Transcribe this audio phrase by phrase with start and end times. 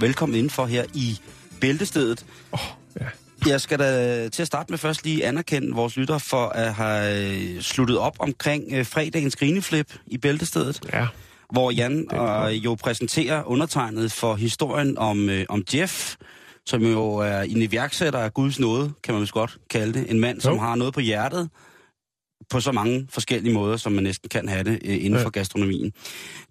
[0.00, 1.18] Velkommen indenfor her i
[1.60, 2.26] Bæltestedet.
[2.52, 2.58] Oh,
[3.00, 3.06] ja.
[3.46, 7.32] Jeg skal da til at starte med først lige anerkende vores lytter for at have
[7.56, 10.80] øh, sluttet op omkring øh, fredagens grineflip i Bæltestedet.
[10.92, 11.06] Ja.
[11.52, 16.16] Hvor Jan og jo præsenterer undertegnet for historien om, øh, om Jeff,
[16.66, 20.10] som jo er en iværksætter af Guds nåde, kan man vist godt kalde det.
[20.10, 20.60] En mand, som Jo.
[20.60, 21.48] har noget på hjertet
[22.50, 25.24] på så mange forskellige måder, som man næsten kan have det øh, inden Ja.
[25.24, 25.92] for gastronomien.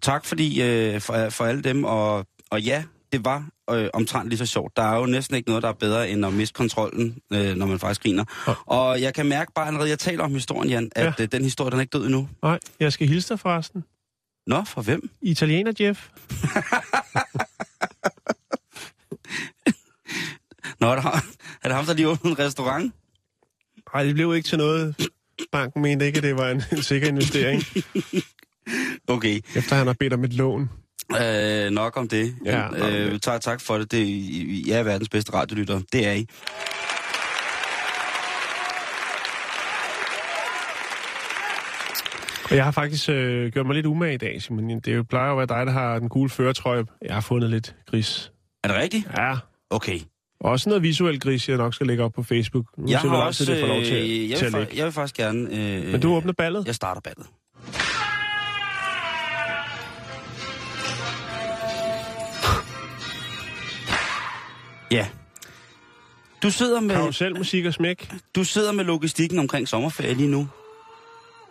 [0.02, 4.38] Tak fordi øh, for, for alle dem, og, og ja, det var øh, omtrent lige
[4.38, 4.76] så sjovt.
[4.76, 7.66] Der er jo næsten ikke noget, der er bedre end at miste kontrollen, øh, når
[7.66, 8.24] man faktisk griner.
[8.46, 8.52] Ja.
[8.66, 11.22] Og jeg kan mærke bare allerede, jeg taler om historien, Jan, at Ja.
[11.22, 12.28] øh, den historie, den er ikke død endnu.
[12.42, 13.84] Nej, jeg skal hilse dig forresten.
[14.46, 15.10] Nå, for hvem?
[15.22, 16.08] Italiener, Jeff.
[20.80, 22.92] Nå, er det, ham- er det ham, der lige åbnede en restaurant?
[23.94, 25.08] Nej, det blev ikke til noget.
[25.52, 27.62] Banken mente ikke, at det var en, en sikker investering,
[29.08, 30.70] Okay, efter han har bedt om et lån.
[31.22, 32.34] Øh, nok om det.
[32.44, 33.22] Ja, nok om øh, det.
[33.22, 33.92] tak, tak for det.
[33.92, 33.98] det.
[34.06, 35.80] I er verdens bedste radiolytter.
[35.92, 36.26] Det er I.
[42.50, 44.80] Og jeg har faktisk øh, gjort mig lidt umage i dag, Simon.
[44.80, 46.84] Det plejer jo at være dig, der har den gule føretrøje.
[47.02, 48.32] Jeg har fundet lidt gris.
[48.64, 49.06] Er det rigtigt?
[49.16, 49.34] Ja,
[49.70, 49.98] Okay.
[50.40, 52.64] også noget visuelt gris, jeg nok skal lægge op på Facebook.
[52.78, 53.44] Nu Jeg har også...
[53.44, 54.76] det får lov til, øh, jeg, til vil, ligge.
[54.76, 55.48] jeg vil faktisk gerne...
[55.56, 56.66] Øh, Men du åbner ballet?
[56.66, 57.26] Jeg starter ballet.
[64.90, 65.06] Ja.
[66.42, 66.94] Du sidder med...
[66.94, 68.12] Karusel, musik og smæk.
[68.34, 70.48] Du sidder med logistikken omkring sommerferie lige nu.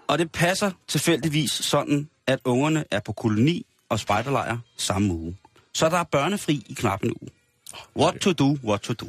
[0.07, 5.38] Og det passer tilfældigvis sådan, at ungerne er på koloni og spejderlejr samme uge.
[5.73, 7.29] Så der er børnefri i knap en uge.
[7.97, 9.05] What to do, what to do.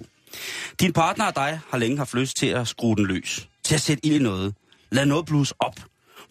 [0.81, 3.49] Din partner og dig har længe haft lyst til at skrue den løs.
[3.65, 4.55] Til at sætte ild i noget.
[4.91, 5.75] Lad noget blues op.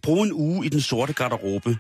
[0.02, 1.78] Brug en uge i den sorte garderobe.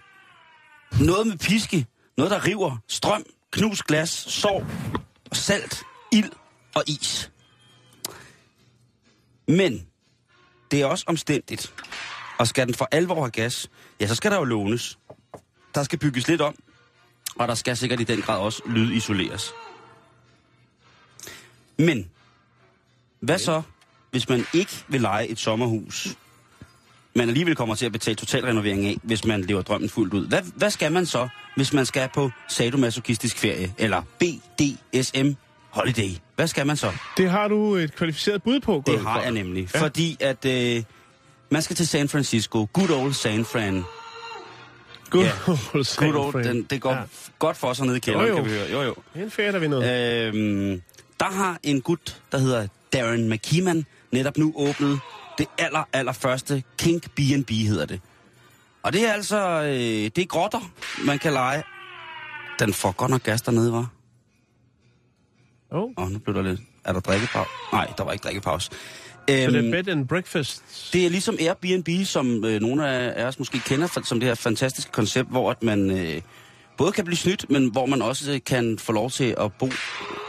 [1.01, 1.85] Noget med piske.
[2.17, 2.77] Noget, der river.
[2.87, 4.65] Strøm, knus glas, sov,
[5.33, 6.31] salt, ild
[6.75, 7.31] og is.
[9.47, 9.87] Men
[10.71, 11.73] det er også omstændigt.
[12.37, 14.99] Og skal den for alvor have gas, ja, så skal der jo lånes.
[15.75, 16.55] Der skal bygges lidt om,
[17.35, 19.51] og der skal sikkert i den grad også lydisoleres.
[21.77, 22.09] Men,
[23.19, 23.61] hvad så,
[24.11, 26.17] hvis man ikke vil lege et sommerhus,
[27.15, 30.27] man alligevel kommer til at betale totalrenovering af, hvis man lever drømmen fuldt ud?
[30.27, 35.31] Hvad, hvad skal man så, hvis man skal på sadomasochistisk ferie, eller BDSM
[35.69, 36.09] holiday?
[36.35, 36.91] Hvad skal man så?
[37.17, 39.69] Det har du et kvalificeret bud på, Det har jeg nemlig.
[39.73, 39.81] Ja.
[39.81, 40.83] Fordi at øh,
[41.49, 42.67] man skal til San Francisco.
[42.73, 43.83] Good old San Fran.
[45.09, 45.31] Good Ja.
[45.73, 46.43] old San Good old, Fran.
[46.43, 46.99] den, det går Ja.
[47.39, 48.41] godt for os hernede i kælderen, Jo, jo.
[48.43, 48.69] kan vi høre.
[48.71, 48.95] Jo, jo.
[49.15, 50.27] Er en ferie, der vil noget.
[50.27, 50.81] Øhm,
[51.19, 54.99] der har en gut, der hedder Darren McKeeman, netop nu åbnet
[55.37, 58.01] det aller, aller første Kink B&B hedder det.
[58.83, 60.71] Og det er altså, øh, det er grotter,
[61.05, 61.63] man kan lege.
[62.59, 63.87] Den får godt nok gas dernede, var.
[65.71, 65.91] Oh.
[65.97, 66.59] Åh, nu blev der lidt.
[66.83, 67.49] Er der drikkepause?
[67.73, 68.69] Nej, der var ikke drikkepause.
[68.71, 70.63] Så det Øhm, er bed and breakfast.
[70.93, 74.27] det er ligesom Airbnb, som øh, nogle af af os måske kender for, som det
[74.27, 76.21] her fantastiske koncept, hvor at man øh,
[76.77, 79.65] både kan blive snydt, men hvor man også øh, kan få lov til at bo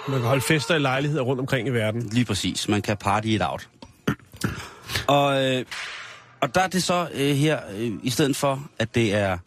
[0.08, 2.02] Man kan holde fester i lejligheder rundt omkring i verden.
[2.12, 2.68] lige præcis.
[2.68, 3.68] Man kan party it out.
[5.06, 5.64] Og, øh,
[6.40, 9.38] og der er det så øh, her, øh, i stedet for, at det er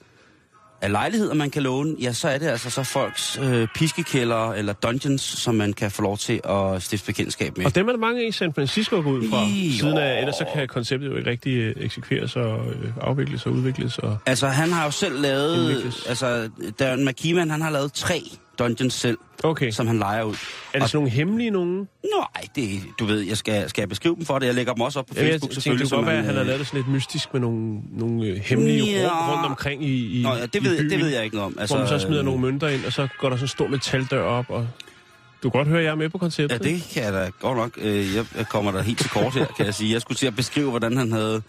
[0.83, 4.73] af lejligheder, man kan låne, ja, så er det altså så folks øh, piskekælder eller
[4.73, 7.65] dungeons, som man kan få lov til at stifte bekendtskab med.
[7.65, 9.43] Og dem er der mange i San Francisco går ud fra.
[9.43, 9.71] Jo.
[9.79, 13.51] Siden af, ellers så kan konceptet jo ikke rigtig øh, eksekveres og øh, afvikles og
[13.51, 13.97] udvikles.
[13.97, 14.17] Og...
[14.25, 15.69] Altså, han har jo selv lavet...
[15.69, 16.05] Indvikles.
[16.05, 16.49] Altså,
[16.79, 18.23] Darren McKeeman, han har lavet tre
[18.59, 20.33] dungeons selv, Okay, som han leger ud.
[20.73, 21.75] er det sådan nogle hemmelige nogen?
[22.17, 24.45] Nej, det, du ved, jeg skal, skal jeg beskrive dem for det.
[24.45, 25.89] Jeg lægger dem også op på Ja, jeg Facebook, tænkte, det selvfølgelig.
[25.89, 28.25] kunne godt være, at han har øh, lavet det sådan lidt mystisk med nogle, nogle
[28.27, 29.07] øh, hemmelige Ja.
[29.07, 31.35] rum rundt omkring i, i Nå, ja, det, i ved, byen, det ved jeg ikke
[31.35, 31.57] noget om.
[31.59, 33.47] Altså, hvor man så smider øh, nogle mønter ind, og så går der sådan en
[33.47, 34.67] stor metaldør op, og
[35.43, 36.63] du kan godt høre, at jeg er med på Ja, konceptet.
[36.63, 37.71] det kan jeg da godt nok.
[37.81, 39.93] Øh, Jeg kommer der helt til kort her, kan jeg sige.
[39.93, 41.41] Jeg skulle til at beskrive, hvordan han havde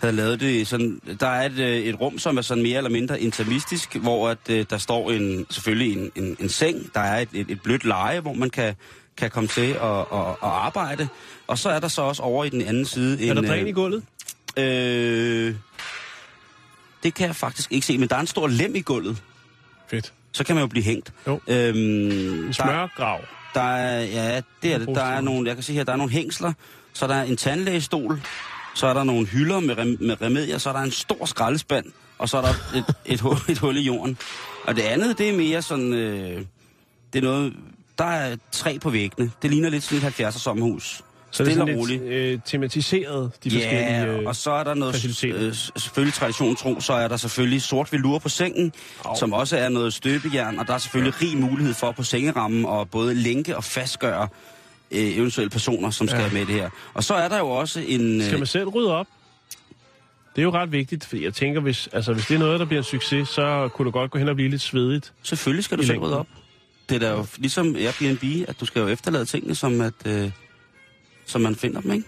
[0.00, 1.00] havde lavet det sådan...
[1.20, 4.38] Der er et, øh, et rum, som er sådan mere eller mindre intimistisk, hvor at,
[4.50, 7.84] øh, der står en, selvfølgelig en, en, en seng, der er et, et, et blødt
[7.84, 8.74] leje, hvor man kan,
[9.16, 11.08] kan komme til at, at, at arbejde.
[11.46, 13.30] Og så er der så også over i den anden side en...
[13.30, 14.02] Er der dræn øh, i gulvet?
[14.58, 15.54] Øh,
[17.02, 19.22] det kan jeg faktisk ikke se, men der er en stor lem i gulvet.
[19.90, 20.12] Fedt.
[20.32, 21.12] Så kan man jo blive hængt.
[21.26, 21.40] Jo.
[21.46, 23.20] Øhm, En der, smørgrav.
[23.54, 24.88] der er, ja, det er det.
[24.88, 26.52] Der er nogle, jeg kan se her, der er nogle hængsler,
[26.92, 28.22] så der er en tandlægestol,
[28.76, 31.86] så er der nogle hylder med, rem, med remedier, så er der en stor skraldespand,
[32.18, 34.18] og så er der et, et, hul, et hul i jorden.
[34.64, 36.40] Og det andet, det er mere sådan, øh,
[37.12, 37.52] det er noget,
[37.98, 39.30] der er træ på væggene.
[39.42, 41.02] Det ligner lidt sådan et 70'er sommerhus.
[41.30, 42.02] Så det er sådan og lidt roligt.
[42.02, 44.00] øh, tematiseret, de forskellige...
[44.00, 47.62] Ja, øh, og så er der noget, øh, selvfølgelig tradition tro, så er der selvfølgelig
[47.62, 48.72] sort velur på sengen,
[49.04, 49.16] Au.
[49.18, 52.90] som også er noget støbejern, og der er selvfølgelig rig mulighed for på sengerammen og
[52.90, 54.28] både lænke og fastgøre
[54.90, 56.30] øh, eventuelle personer, som skal Ja.
[56.32, 56.70] med det her.
[56.94, 58.22] Og så er der jo også en...
[58.22, 59.06] Skal Øh, man selv rydde op?
[60.36, 62.66] Det er jo ret vigtigt, fordi jeg tænker, hvis, altså, hvis det er noget, der
[62.66, 65.12] bliver en succes, så kunne det godt gå hen og blive lidt svedigt.
[65.22, 66.26] selvfølgelig skal du i selv rydde op.
[66.88, 70.30] Det er da jo ligesom Airbnb, at du skal jo efterlade tingene, som, at, øh,
[71.26, 72.04] som man finder dem, ikke?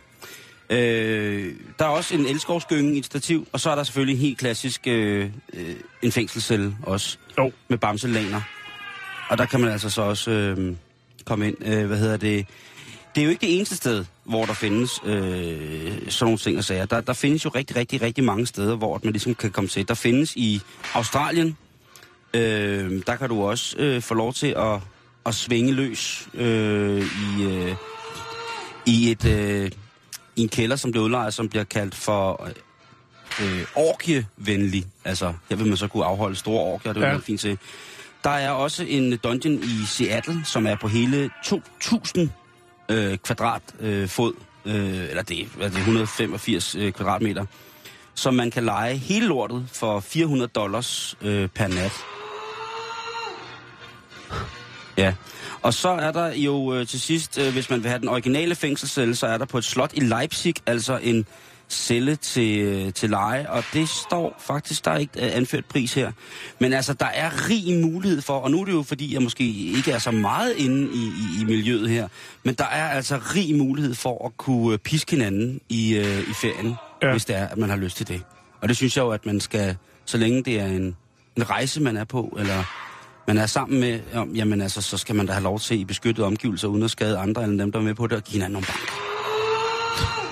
[0.70, 4.20] Øh, der er også en elskovsgynge i et stativ, og så er der selvfølgelig en
[4.20, 7.18] helt klassisk øh, øh, en fængselscelle også.
[7.38, 7.52] Jo.
[7.68, 8.40] med bamselaner.
[9.30, 10.76] Og der kan man altså så også øh,
[11.24, 11.56] komme ind.
[11.66, 12.46] Øh, hvad hedder det?
[13.14, 16.64] Det er jo ikke det eneste sted, hvor der findes øh, sådan nogle ting og
[16.64, 16.86] sager.
[16.86, 19.88] Der, der findes jo rigtig, rigtig, rigtig mange steder, hvor man ligesom kan komme til.
[19.88, 20.60] Der findes i
[20.94, 21.56] Australien,
[22.34, 24.80] øh, der kan du også øh, få lov til at,
[25.26, 27.02] at svinge løs øh,
[27.38, 27.74] i, øh,
[28.86, 29.70] i et øh,
[30.36, 32.48] i en kælder, som bliver udlejet, som bliver kaldt for
[33.42, 34.84] øh, orkievenlig.
[35.04, 37.12] Altså, her vil man så kunne afholde store orkier, det er Ja.
[37.12, 37.18] ja.
[37.18, 37.58] fint til.
[38.24, 42.20] Der er også en dungeon i Seattle, som er på hele 2.000
[42.88, 44.32] øh, kvadrat øh, fod,
[44.64, 44.74] øh,
[45.10, 47.44] eller det, er- hvad er det 185 øh, kvadratmeter,
[48.14, 51.92] som man kan lege hele lortet for 400 dollars øh, per nat.
[54.96, 55.14] Ja.
[55.62, 58.54] Og så er der jo øh, til sidst, øh, hvis man vil have den originale
[58.54, 61.26] fængselscelle, så er der på et slot i Leipzig, altså en
[61.70, 65.94] celle til, øh, til leje, og det står faktisk, der er ikke øh, anført pris
[65.94, 66.12] her.
[66.58, 69.44] Men altså, der er rig mulighed for, og nu er det jo fordi, jeg måske
[69.48, 72.08] ikke er så meget inde i, i, i miljøet her,
[72.44, 76.74] men der er altså rig mulighed for at kunne piske hinanden i, øh, i ferien,
[77.02, 77.10] Ja.
[77.10, 78.22] hvis det er, at man har lyst til det.
[78.60, 80.96] Og det synes jeg jo, at man skal, så længe det er en,
[81.36, 82.64] en rejse, man er på, eller
[83.26, 84.00] man er sammen med,
[84.34, 87.18] jamen altså, så skal man da have lov til i beskyttede omgivelser, uden at skade
[87.18, 90.27] andre end dem, der er med på det, og give hinanden nogle bank.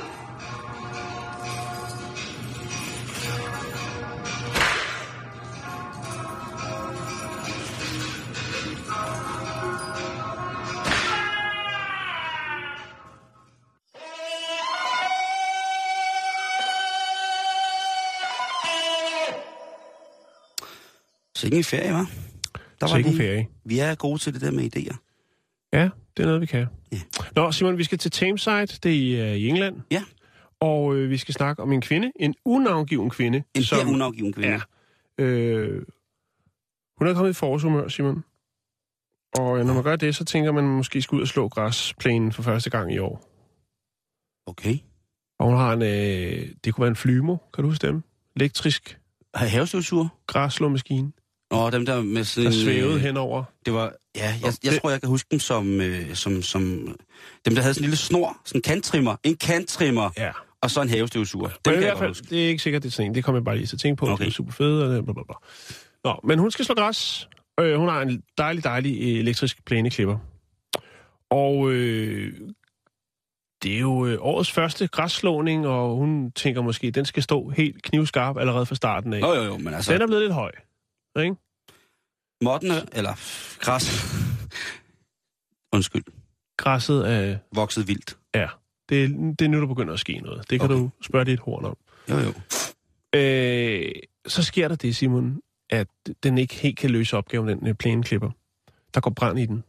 [21.47, 22.07] Sikke en ferie, hva'?
[22.81, 23.17] Der en vi.
[23.17, 23.49] ferie.
[23.65, 24.97] Vi er gode til det der med idéer.
[25.73, 26.67] Ja, det er noget, vi kan.
[26.93, 26.99] Ja.
[27.37, 28.67] Nå, Simon, vi skal til Tameside.
[28.67, 29.81] Det er i, øh, i England.
[29.91, 30.03] Ja.
[30.61, 32.13] Og øh, vi skal snakke om en kvinde.
[32.17, 33.43] En unavngiven kvinde.
[33.55, 34.61] En som, her unafgiven kvinde.
[35.19, 35.25] Ja.
[35.25, 35.83] Øh,
[36.99, 38.25] hun er kommet i forårshumør, Simon.
[39.39, 42.33] Og øh, når man gør det, så tænker man måske skal ud og slå græsplænen
[42.33, 43.33] for første gang i år.
[44.47, 44.79] Okay.
[45.39, 48.03] Og hun har en, øh, det kunne være en flymo, kan du huske dem?
[48.37, 48.99] Elektrisk
[49.35, 50.09] Har havestøvsuger?
[50.27, 51.13] græsslåmaskine,
[51.51, 53.45] Åh, dem der med sådan der svævede øh, henover.
[53.67, 56.63] Det var, ja, jeg, jeg det- tror, jeg kan huske dem som, øh, som, som,
[57.45, 60.31] dem der havde sådan en lille snor, sådan en kanttrimmer, en kanttrimmer, Ja.
[60.61, 61.49] og så en havestøvsuger.
[61.65, 63.15] Dem Men i hvert fald, det er ikke sikkert, det er sådan en.
[63.15, 64.07] Det kommer jeg bare lige til at tænke på.
[64.07, 64.25] Okay.
[64.25, 65.35] Det er super fede, og det, bla, bla, bla.
[66.05, 67.29] Nå, men hun skal slå græs.
[67.61, 70.19] Øh, hun har en dejlig, dejlig øh, elektrisk plæneklipper.
[71.31, 72.33] Og øh,
[73.63, 77.49] det er jo øh, årets første græsslåning, og hun tænker måske, at den skal stå
[77.49, 79.21] helt knivskarp allerede fra starten af.
[79.21, 80.53] Jo, jo, jo, men altså, Den er blevet lidt høj.
[81.17, 81.37] Ikke?
[82.45, 83.13] moddene, eller
[83.61, 83.85] græs,
[85.73, 86.05] undskyld,
[86.57, 87.39] Græsset er...
[87.55, 88.19] vokset vildt.
[88.35, 88.49] Ja,
[88.89, 90.51] det, det er nu, der begynder at ske noget.
[90.51, 90.81] Det kan okay.
[90.81, 91.77] Du spørge dit horn om.
[92.11, 92.33] Jo, jo.
[93.19, 93.93] Øh,
[94.27, 95.89] så sker der det, Simon, at
[96.23, 98.31] den ikke helt kan løse opgaven, den øh, plæneklipper.
[98.95, 99.65] Der går brand i den.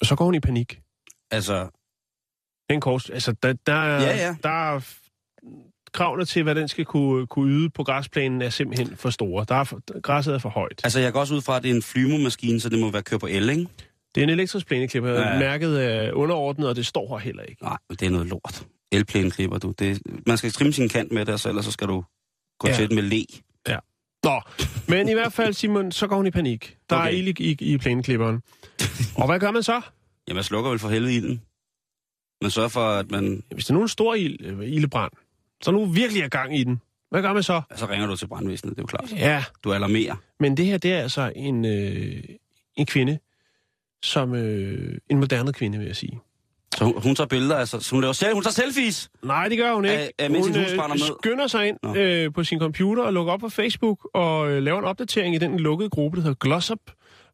[0.00, 0.80] Og så går hun i panik.
[1.30, 4.36] Altså, Det er en kort, altså, der, der, er, Ja, ja.
[4.42, 4.80] der er
[5.94, 9.44] kravene til, hvad den skal kunne, kunne yde på græsplænen, er simpelthen for store.
[9.48, 10.80] Der er for, græsset er for højt.
[10.84, 13.02] altså, jeg går også ud fra, at det er en flymomaskine, så det må være
[13.02, 13.66] kørt på el, ikke?
[14.14, 15.10] Det er en elektrisk plæneklipper.
[15.10, 15.32] Ja.
[15.32, 15.38] Ja.
[15.38, 17.62] Mærket er underordnet, og det står her heller ikke.
[17.62, 18.66] Nej, det er noget lort.
[18.92, 19.74] Elplæneklipper, du.
[19.78, 22.04] Det, man skal trimme sin kant med det, så ellers så skal du
[22.58, 22.72] gå Ja.
[22.72, 22.76] ja.
[22.76, 23.24] til det med le.
[24.24, 24.40] Nå,
[24.88, 26.76] men i hvert fald, Simon, så går hun i panik.
[26.90, 27.06] Der okay.
[27.06, 28.42] er ild i, i, plæneklipperen.
[29.16, 29.80] og hvad gør man så?
[30.28, 31.42] Jamen, jeg slukker vel for helvede ilden.
[32.42, 33.42] Man sørger for, at man...
[33.52, 35.12] Hvis der er nogen stor ild, øh, ildebrand,
[35.62, 36.80] så nu virkelig er gang i den,
[37.10, 37.62] hvad gør man så?
[37.76, 39.12] Så ringer du til brandvæsenet, det er jo klart.
[39.12, 40.14] Ja, Du alarmerer.
[40.40, 42.22] men det her, det er altså en, øh,
[42.76, 43.18] en kvinde,
[44.02, 46.20] som øh, en moderne kvinde, vil jeg sige.
[46.76, 49.10] Så hun, hun tager billeder, altså, så hun laver selv, hun tager selfies.
[49.22, 50.12] Nej, det gør hun ikke.
[50.18, 51.16] Er mens hun ned?
[51.20, 51.94] skynder sig ind Nå.
[51.94, 55.38] øh, på sin computer og lukker op på Facebook og øh, laver en opdatering i
[55.38, 56.78] den lukkede gruppe, der hedder Glossop,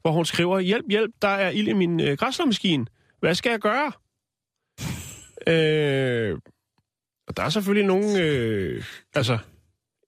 [0.02, 2.86] hvor hun skriver, hjælp, hjælp, der er ild i min øh, græsslåmaskine.
[3.20, 3.92] Hvad skal jeg gøre?
[5.54, 6.38] øh,
[7.30, 8.84] og der er selvfølgelig nogen, øh,
[9.14, 9.38] altså,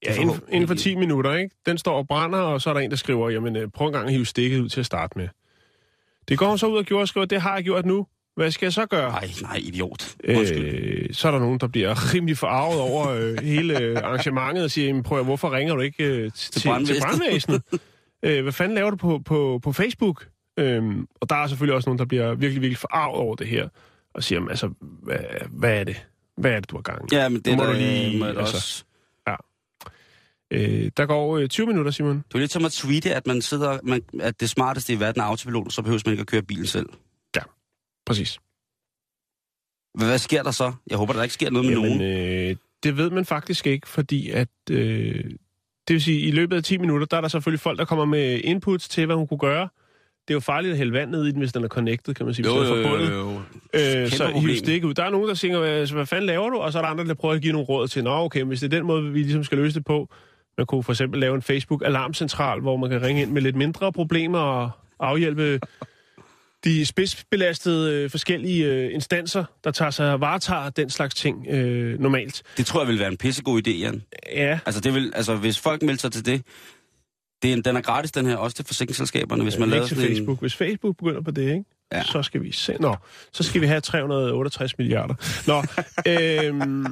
[0.05, 1.55] ja, inden, inden for 10 minutter, ikke?
[1.65, 3.93] Den står og brænder, og så er der en, der skriver, jamen, øh, prøv en
[3.93, 5.27] gang at hive stikket ud til at starte med.
[6.27, 8.07] Det går hun så ud og gjorde og skriver, det har jeg gjort nu.
[8.35, 9.11] Hvad skal jeg så gøre?
[9.11, 10.15] Nej, nej, idiot.
[10.29, 10.65] Undskyld.
[10.65, 14.71] Øh, så er der nogen, der bliver rimelig forarvet over øh, hele øh, arrangementet og
[14.71, 17.61] siger, jamen, prøv at, hvorfor ringer du ikke øh, til, til, brandvæsenet?" brandvæsenet?
[18.25, 20.27] øh, hvad fanden laver du på, på, på Facebook?
[20.59, 23.67] Øhm, og der er selvfølgelig også nogen, der bliver virkelig, virkelig forarvet over det her,
[24.13, 25.17] og siger, jamen, altså, hvad,
[25.49, 26.05] hvad er det?
[26.37, 27.15] Hvad er det, du har gang i?
[27.15, 28.55] Ja, men det må er du lige, må da altså.
[28.57, 28.83] også...
[30.51, 32.23] Øh, der går øh, 20 minutter, Simon.
[32.27, 35.21] Det er lidt som at tweete, at man sidder, man, at det smarteste i verden
[35.21, 36.89] er autopilot, så behøver man ikke at køre bilen selv.
[38.05, 38.39] Præcis.
[39.93, 40.73] Hvad, hvad sker der så?
[40.87, 42.49] Jeg håber, der ikke sker noget med Jamen, nogen.
[42.49, 44.49] øh, det ved man faktisk ikke, fordi at...
[44.71, 45.23] Øh,
[45.87, 48.05] det vil sige, i løbet af 10 minutter, der er der selvfølgelig folk, der kommer
[48.05, 49.69] med inputs til, hvad hun kunne gøre.
[50.27, 52.25] Det er jo farligt at hælde vand ned i den, hvis den er connected, kan
[52.25, 52.43] man sige.
[52.43, 53.11] hvis den er forbundet.
[53.11, 53.41] jo.
[53.73, 54.49] Øh, så problem.
[54.49, 54.93] hiv stik ud.
[54.93, 56.57] Der er nogen, der siger, hvad, hvad fanden laver du?
[56.57, 58.59] Og så er der andre, der prøver at give nogle råd til, nå okay, hvis
[58.59, 60.09] det er den måde, vi ligesom skal løse det på.
[60.57, 63.93] Man kunne for eksempel lave en Facebook-alarmcentral, hvor man kan ringe ind med lidt mindre
[63.93, 65.59] problemer og afhjælpe
[66.63, 71.99] de spidsbelastede øh, forskellige øh, instanser, der tager sig og varetager den slags ting øh,
[71.99, 72.43] normalt.
[72.57, 74.03] Det tror jeg vil være en pissegod idé, Jan.
[74.35, 76.41] Ja, Altså, det vil, altså, hvis folk melder sig til det,
[77.43, 80.03] det er en, den er gratis, den her, også til forsikringsselskaberne, hvis man laver sådan
[80.03, 80.09] en...
[80.09, 80.39] Facebook.
[80.39, 81.63] Hvis Facebook begynder på det, ikke?
[81.93, 82.03] Ja.
[82.03, 82.77] så skal vi se.
[82.79, 82.95] Nå,
[83.31, 85.15] så skal vi have 368 milliarder.
[85.47, 85.63] Nå,
[86.11, 86.85] øhm,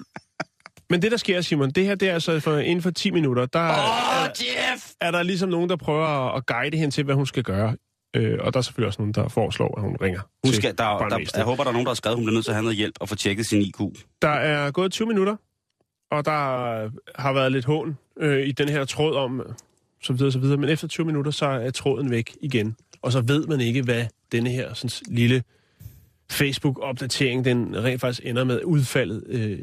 [0.90, 3.46] men det der sker, Simon, det her det er altså for, inden for 10 minutter,
[3.46, 4.92] der Åh, er, Jeff!
[5.02, 7.76] er der ligesom nogen, der prøver at, guide hende til, hvad hun skal gøre.
[8.16, 10.84] Øh, og der er selvfølgelig også nogen, der foreslår, at hun ringer Hun skal, der,
[10.84, 11.38] der, brandvæsenet.
[11.38, 12.64] jeg håber, der er nogen, der har skrevet, at hun bliver nødt til at have
[12.64, 13.80] noget hjælp og få tjekket sin IQ.
[14.22, 15.36] Der er gået 20 minutter,
[16.12, 16.32] og der
[17.22, 19.42] har været lidt hån øh, i den her tråd om,
[20.02, 20.58] så videre, så videre.
[20.58, 22.76] Men efter 20 minutter, så er tråden væk igen.
[23.02, 25.44] Og så ved man ikke, hvad denne her sådan, lille
[26.32, 29.60] Facebook-opdatering, den rent faktisk ender med udfaldet øh,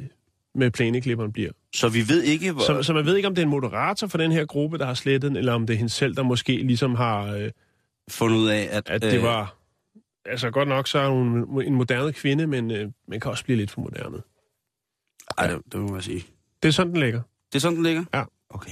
[0.55, 1.51] med plæneklipperen bliver.
[1.75, 2.63] Så vi ved ikke, hvor...
[2.63, 4.87] Så, så man ved ikke, om det er en moderator for den her gruppe, der
[4.87, 7.51] har slettet den, eller om det er hende selv, der måske ligesom har, øh,
[8.11, 8.91] fundet ud af, at...
[8.91, 9.55] at det var...
[10.25, 13.57] Altså godt nok, så er hun en moderne kvinde, men øh, man kan også blive
[13.57, 14.19] lidt for moderne.
[15.39, 16.25] Ej, det, det må man sige.
[16.63, 17.23] Det er sådan, den ligger.
[17.53, 18.05] Det er sådan, den ligger?
[18.15, 18.25] Ja.
[18.51, 18.71] Okay.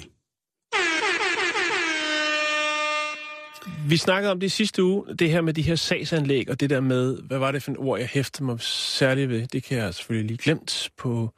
[3.88, 6.80] Vi snakkede om det sidste uge, det her med de her sagsanlæg, og det der
[6.80, 9.46] med, hvad var det for et ord, jeg hæftede mig særligt ved?
[9.46, 11.30] Det kan jeg selvfølgelig lige glemt på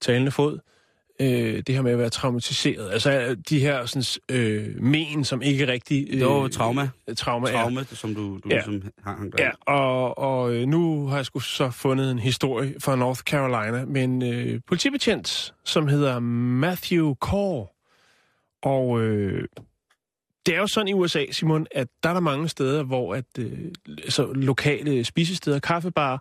[0.00, 0.58] talende fod.
[1.20, 2.90] Øh, det her med at være traumatiseret.
[2.92, 6.06] Altså de her sådan, øh, men, som ikke rigtig...
[6.10, 6.90] Øh, Det var trauma.
[7.16, 7.84] Trauma, ja.
[7.84, 8.54] Som du, du Ja.
[8.54, 9.44] ligesom har hang der.
[9.44, 13.84] Ja, og, og øh, nu har jeg sgu så fundet en historie fra North Carolina
[13.84, 17.66] med en øh, politibetjent, som hedder Matthew Core.
[18.62, 19.44] Og øh,
[20.46, 23.24] det er jo sådan i USA, Simon, at der er der mange steder, hvor at,
[23.38, 23.58] øh,
[23.88, 26.18] altså, lokale spisesteder, kaffebarer,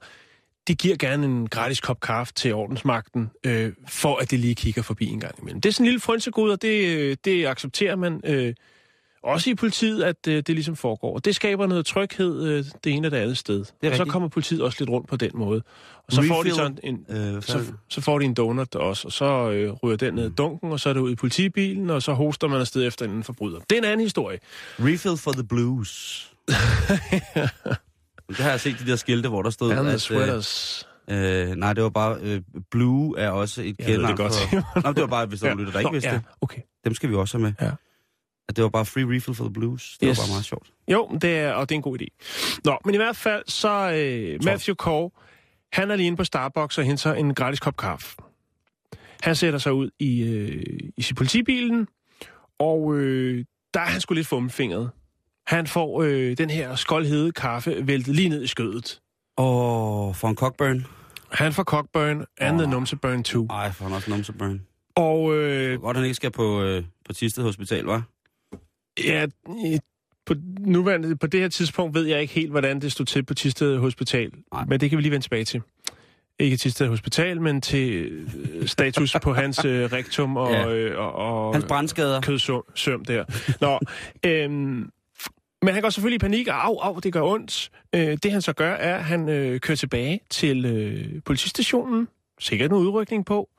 [0.68, 4.82] de giver gerne en gratis kop kaffe til ordensmagten, øh, for at det lige kigger
[4.82, 5.62] forbi en gang imellem.
[5.62, 8.54] Det er sådan en lille frønsegod, og det, øh, det accepterer man øh,
[9.24, 11.16] også i politiet, at øh, det ligesom foregår.
[11.16, 13.66] Og det skaber noget tryghed øh, det ene og det andet sted.
[13.84, 15.64] Og så kommer politiet også lidt rundt på den måde.
[16.08, 16.56] Og så får de Refill.
[16.56, 20.14] sådan en, Øh, så, så får de en donut også, og så øh, ryger den
[20.14, 22.88] ned i dunken, og så er det ud i politibilen, og så hoster man afsted
[22.88, 23.60] efter en forbryder.
[23.70, 24.40] Det er en anden historie.
[24.80, 26.28] Refill for the blues.
[28.28, 29.94] det har jeg set de der skilte, hvor der stod, And at...
[29.94, 30.88] Øh, sweaters.
[31.10, 32.18] øh, nej, det var bare...
[32.22, 34.34] Øh, blue er også et Jeg ved det godt.
[34.34, 34.82] for...
[34.88, 35.54] Nå, det var bare, hvis der ja.
[35.54, 36.24] lytter, der ikke vidste ja, det.
[36.42, 36.62] okay.
[36.86, 37.54] Dem skal vi også have med.
[37.62, 37.72] Ja.
[38.52, 39.98] At det var bare free refill for the blues.
[40.00, 40.18] Det Yes.
[40.18, 40.68] var bare meget sjovt.
[40.88, 42.06] Jo, det er, og det er en god idé.
[42.66, 45.10] Nå, men i hvert fald, så øh, Matthew Core,
[45.74, 48.16] han er lige inde på Starbucks og henter en gratis kop kaffe.
[49.22, 50.64] Han sætter sig ud i, øh,
[50.98, 51.88] i sin politibilen,
[52.60, 54.90] og øh, der er han sgu lidt fummelfingret.
[55.48, 59.00] Han får øh, den her skoldhede kaffe væltet lige ned i skødet.
[59.38, 60.86] Åh, for en cockburn.
[61.32, 62.72] Han får cockburn and the Åh.
[62.72, 63.48] numseburn too.
[63.50, 64.62] Ej, for han også numseburn.
[64.96, 68.04] Og øh, Godt, han ikke skal på, øh, på Tisted Hospital, var?
[69.06, 69.26] Ja,
[70.26, 73.34] på, nuværende, på det her tidspunkt ved jeg ikke helt, hvordan det stod til på
[73.34, 74.32] Tisted Hospital.
[74.54, 74.66] Nej.
[74.68, 75.62] Men det kan vi lige vende tilbage til.
[76.40, 78.12] Ikke Tisted Hospital, men til
[78.54, 80.70] øh, status på hans øh, rektum og, Ja.
[80.70, 82.22] øh, og, og Hans brandskader.
[82.22, 83.26] kødsøm der.
[83.62, 83.80] Nå,
[84.26, 84.90] øhm,
[85.64, 87.70] men han går selvfølgelig i panik, og au, au, det gør ondt.
[87.96, 92.08] Øh, det han så gør, er, at han øh, kører tilbage til øh, politistationen,
[92.40, 93.50] sikkert en udrykning på,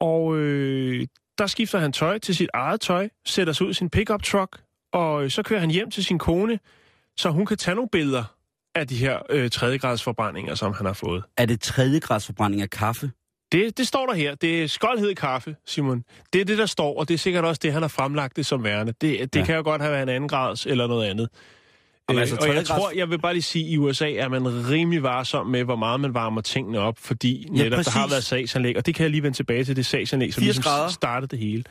[0.00, 1.06] Og øh,
[1.38, 4.60] der skifter han tøj til sit eget tøj, sætter sig ud i sin pickup truck,
[4.94, 6.58] og så kører han hjem til sin kone,
[7.16, 8.24] så hun kan tage nogle billeder
[8.74, 11.22] af de her øh, tredjegrads forbrændinger, som han har fået.
[11.36, 13.10] Er det tredje grads forbrænding af kaffe?
[13.52, 14.34] Det, det står der her.
[14.34, 16.04] Det er skoldhed kaffe, Simon.
[16.32, 18.46] Det er det, der står, og det er sikkert også det, han har fremlagt det
[18.46, 18.92] som værende.
[19.00, 19.44] Det, det Ja.
[19.44, 21.28] kan jo godt have været en anden grads eller noget andet.
[22.08, 24.28] Jamen, Øh, altså, og jeg tror, jeg vil bare lige sige, at i USA er
[24.28, 28.24] man rimelig varsom med, hvor meget man varmer tingene op, fordi netop der har været
[28.24, 30.88] sagsanlæg, og det kan jeg lige vende tilbage til, det sagsanlæg, som 80 ligesom grader.
[30.88, 31.64] startede det hele.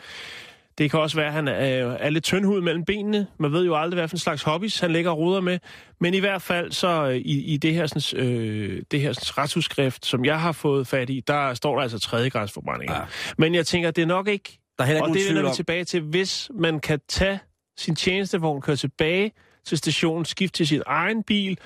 [0.77, 3.27] Det kan også være, at han er, er lidt tyndhud mellem benene.
[3.39, 5.59] Man ved jo aldrig, hvad for en slags hobbies han lægger og ruder med.
[5.99, 9.37] Men i hvert fald så øh, i, i det her, sådan, øh, det her sådan,
[9.43, 12.95] retsudskrift, som jeg har fået fat i, der står der altså tredje grads forbrændinger.
[12.95, 12.99] Ja.
[12.99, 13.07] Ja.
[13.37, 14.59] Men jeg tænker, det er nok ikke...
[14.77, 17.39] Der er ikke Og det vender vi tilbage til, hvis man kan tage
[17.77, 19.31] sin tjenestevogn, køre tilbage
[19.65, 21.57] til stationen, skifte til sin egen bil,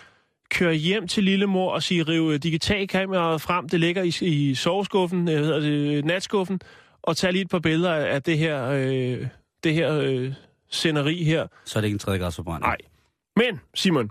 [0.52, 5.30] køre hjem til lillemor og sige, rive øh, digitalkameraet frem, det ligger i, i soveskuffen,
[5.30, 6.60] øh, hedder det, natskuffen,
[7.02, 9.28] og tage lige et par billeder af det her, øh,
[9.64, 10.34] det her øh,
[10.70, 11.48] sceneri her.
[11.66, 12.64] Så er det ikke en tredje grads forbrænding.
[12.64, 12.78] Nej.
[13.36, 14.10] Men, Simon,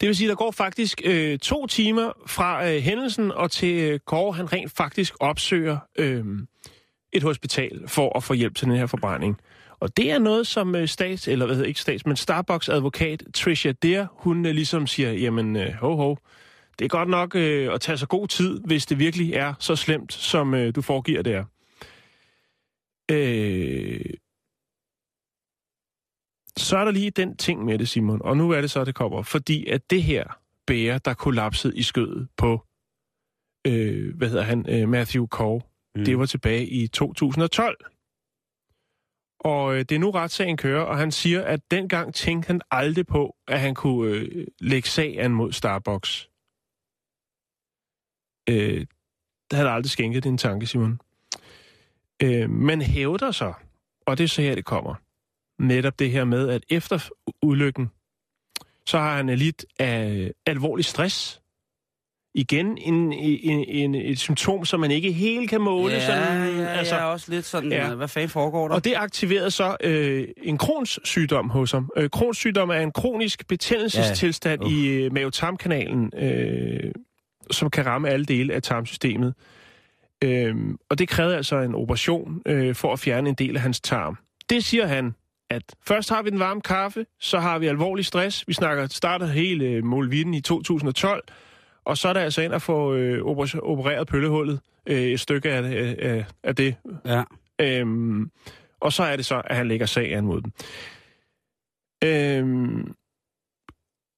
[0.00, 3.98] det vil sige, der går faktisk øh, to timer fra øh, hændelsen og til øh,
[4.06, 6.24] Kåre, han rent faktisk opsøger øh,
[7.12, 9.40] et hospital for at få hjælp til den her forbrænding.
[9.80, 13.22] Og det er noget, som øh, stats, eller hvad hedder ikke stats, men Starbucks advokat
[13.34, 16.16] Tricia Der, hun øh, ligesom siger, jamen øh, ho ho,
[16.80, 19.76] det er godt nok øh, at tage så god tid, hvis det virkelig er så
[19.76, 21.44] slemt, som øh, du foregiver det er.
[23.10, 24.14] Øh,
[26.56, 28.94] så er der lige den ting med det, Simon, og nu er det så, det
[28.94, 29.22] kommer.
[29.22, 32.66] Fordi at det her bære, der kollapsede i skødet på,
[33.66, 35.62] øh, hvad hedder han, øh, Matthew Cole,
[35.94, 36.04] mm.
[36.04, 37.84] det var tilbage i 2012.
[39.40, 43.06] Og øh, det er nu retssagen kører, og han siger, at dengang tænkte han aldrig
[43.06, 46.29] på, at han kunne øh, lægge sag an mod Starbucks.
[48.50, 48.86] Øh,
[49.50, 51.00] det havde aldrig skænket din tanke, Simon.
[52.22, 53.52] Øh, men hævder så,
[54.06, 54.94] og det er så her, det kommer,
[55.58, 57.08] netop det her med, at efter
[57.42, 57.90] ulykken,
[58.86, 61.40] så har han lidt af alvorlig stress.
[62.34, 65.92] Igen en, en, en, et symptom, som man ikke helt kan måle.
[65.94, 67.88] Ja, sådan, ja, altså, jeg er også lidt sådan, Ja.
[67.88, 67.94] ja.
[67.94, 68.74] hvad fanden foregår der?
[68.74, 71.90] og det aktiverede så øh, en Crohns sygdom hos ham.
[71.96, 74.66] Øh, Crohns sygdom er en kronisk betændelsestilstand Ja.
[74.66, 74.74] Uff.
[74.74, 76.92] i øh, mavetarmkanalen, øh,
[77.50, 79.34] som kan ramme alle dele af tarmsystemet.
[80.24, 80.56] Øh,
[80.90, 84.18] og det krævede altså en operation øh, for at fjerne en del af hans tarm.
[84.50, 85.14] Det siger han,
[85.50, 88.48] at først har vi den varme kaffe, så har vi alvorlig stress.
[88.48, 91.24] Vi snakker starter hele øh, Molvitten i 2012,
[91.84, 95.50] og så er der altså ind at få øh, oper- opereret pøllehullet, øh, et stykke
[95.50, 97.22] af, af, af det, Ja.
[97.60, 98.30] Øhm,
[98.80, 100.52] og så er det så, at han lægger sag an mod dem.
[102.04, 102.94] Øhm,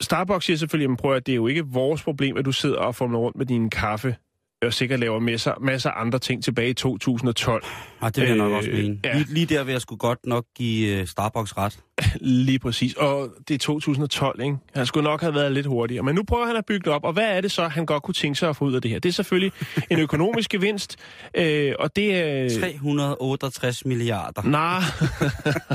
[0.03, 2.95] Starbucks siger selvfølgelig, at, at det er jo ikke vores problem, at du sidder og
[2.95, 4.17] fumler rundt med din kaffe,
[4.63, 7.65] og sikkert laver masser, masser af andre ting tilbage i 2012.
[8.01, 8.99] Og det vil jeg nok Øh, også mene.
[9.05, 9.09] ja.
[9.09, 9.17] Ja.
[9.19, 11.79] Lige, lige der vil jeg sgu godt nok give uh, Starbucks ret.
[12.21, 12.95] Lige præcis.
[12.95, 14.57] Og det er 2012, ikke?
[14.75, 16.03] Han skulle nok have været lidt hurtigere.
[16.03, 18.03] Men nu prøver han at bygge det op, og hvad er det så, han godt
[18.03, 18.99] kunne tænke sig at få ud af det her?
[18.99, 19.53] Det er selvfølgelig
[19.91, 20.97] en økonomisk gevinst,
[21.37, 22.61] øh, og det er...
[22.61, 24.43] 368 milliarder.
[24.43, 24.81] Nej,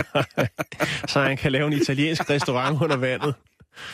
[1.12, 3.34] så han kan lave en italiensk restaurant under vandet.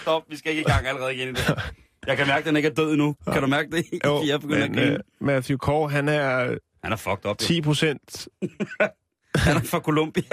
[0.01, 1.59] Stop, vi skal ikke i gang allerede igen i det.
[2.07, 3.15] Jeg kan mærke, at den ikke er død endnu.
[3.33, 3.85] Kan du mærke det?
[4.29, 4.93] jeg begynder men, at grine.
[4.93, 7.41] øh, Matthew Kåre, han er Han er fucked up.
[7.41, 7.47] jo.
[7.47, 8.27] 10 procent.
[9.35, 10.23] Han er fra Colombia.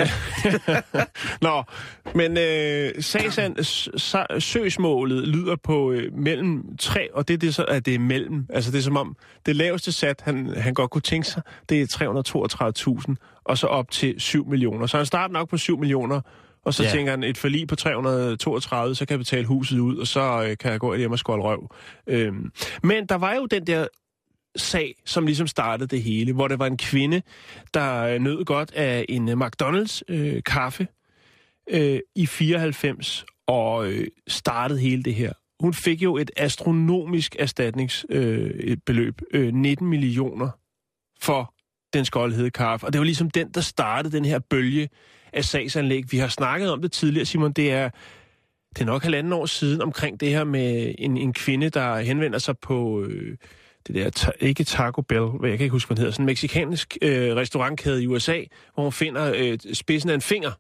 [1.47, 1.63] Nå,
[2.15, 3.57] men øh, sagsan,
[4.41, 8.47] søgsmålet lyder på øh, mellem 3, og det er det så, at det er mellem.
[8.51, 11.83] Altså det er som om, det laveste sat, han, han godt kunne tænke sig, det
[11.83, 14.87] er 332.000, og så op til 7 millioner.
[14.87, 16.21] Så han starter nok på 7 millioner,
[16.71, 16.91] og så Ja.
[16.91, 20.57] tænker han, et forlig på 332, så kan jeg betale huset ud, og så øh,
[20.59, 21.71] kan jeg gå hjem og skåle røv.
[22.07, 22.53] Øhm,
[22.83, 23.87] men der var jo den der
[24.57, 27.23] sag, som ligesom startede det hele, hvor der var en kvinde,
[27.75, 30.87] der øh, nød godt af en øh, McDonald's øh, kaffe
[31.71, 35.33] øh, i 94 og øh, startede hele det her.
[35.61, 40.49] Hun fik jo et astronomisk erstatningsbeløb, øh, øh, 19 millioner
[41.21, 41.55] for
[41.93, 42.87] den skoldhede kaffe.
[42.87, 44.89] Og det var ligesom den, der startede den her bølge
[45.33, 46.13] af sagsanlæg.
[46.13, 47.53] Vi har snakket om det tidligere, Simon.
[47.53, 47.91] Det er,
[48.75, 52.39] det er nok halvanden år siden omkring det her med en, en kvinde, der henvender
[52.39, 53.37] sig på øh,
[53.87, 56.23] det der, ta- ikke Taco Bell, hvad jeg kan ikke huske, hvad den hedder, sådan
[56.23, 58.43] en meksikansk øh, restaurantkæde i USA,
[58.75, 60.51] hvor hun finder øh, spidsen af en finger.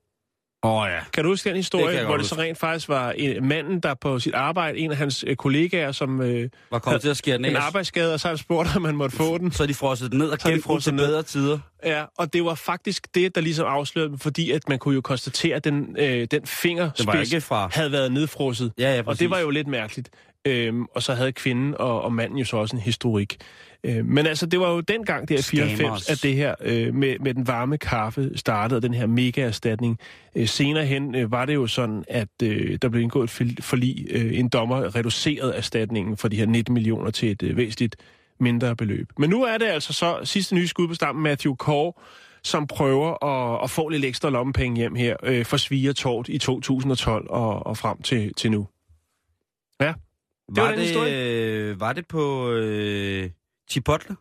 [0.62, 1.01] Åh oh, ja.
[1.12, 3.81] Kan du huske den Det historie, jeg hvor det så rent faktisk var en, manden,
[3.81, 7.16] der på sit arbejde, en af hans øh, kollegaer, som øh, Var kommet til at
[7.16, 9.53] skære den en arbejdsskade, og så han spurgt, om man måtte få den.
[9.53, 11.59] Så de frosset den ned og den frosset til bedre tider.
[11.85, 15.01] Ja, og det var faktisk det, der ligesom afslørede dem, fordi at man kunne jo
[15.01, 17.70] konstatere, at den, øh, den fingerspids Det var ikke fra...
[17.73, 18.73] havde været nedfrosset.
[18.79, 20.11] Ja, ja, Og det var jo lidt mærkeligt.
[20.46, 23.37] Øhm, og så havde kvinden og, og manden jo så også en historik.
[23.85, 26.11] Øh, men altså, det var jo dengang, der i 94, Scammers.
[26.11, 29.98] at det her øh, med, med den varme kaffe startede, den her mega-erstatning.
[30.35, 34.07] Øh, senere hen øh, var det jo sådan, at øh, der blev indgået et forlig.
[34.11, 37.96] Øh, en dommer reducerede erstatningen fra de her 19 millioner til et øh, væsentligt
[38.40, 39.09] mindre beløb.
[39.18, 41.92] Men nu er det altså så sidste nye skud på stammen, Matthew Kåre,
[42.42, 46.38] som prøver at, at få lidt ekstra lommepenge hjem her øh, for Sviger Tort i
[46.38, 48.68] 2012 og, og frem til, til nu.
[49.81, 49.92] Ja,
[50.56, 51.14] var Var den det, historie.
[51.14, 53.30] øh, var det på øh,
[53.70, 54.16] Chipotle?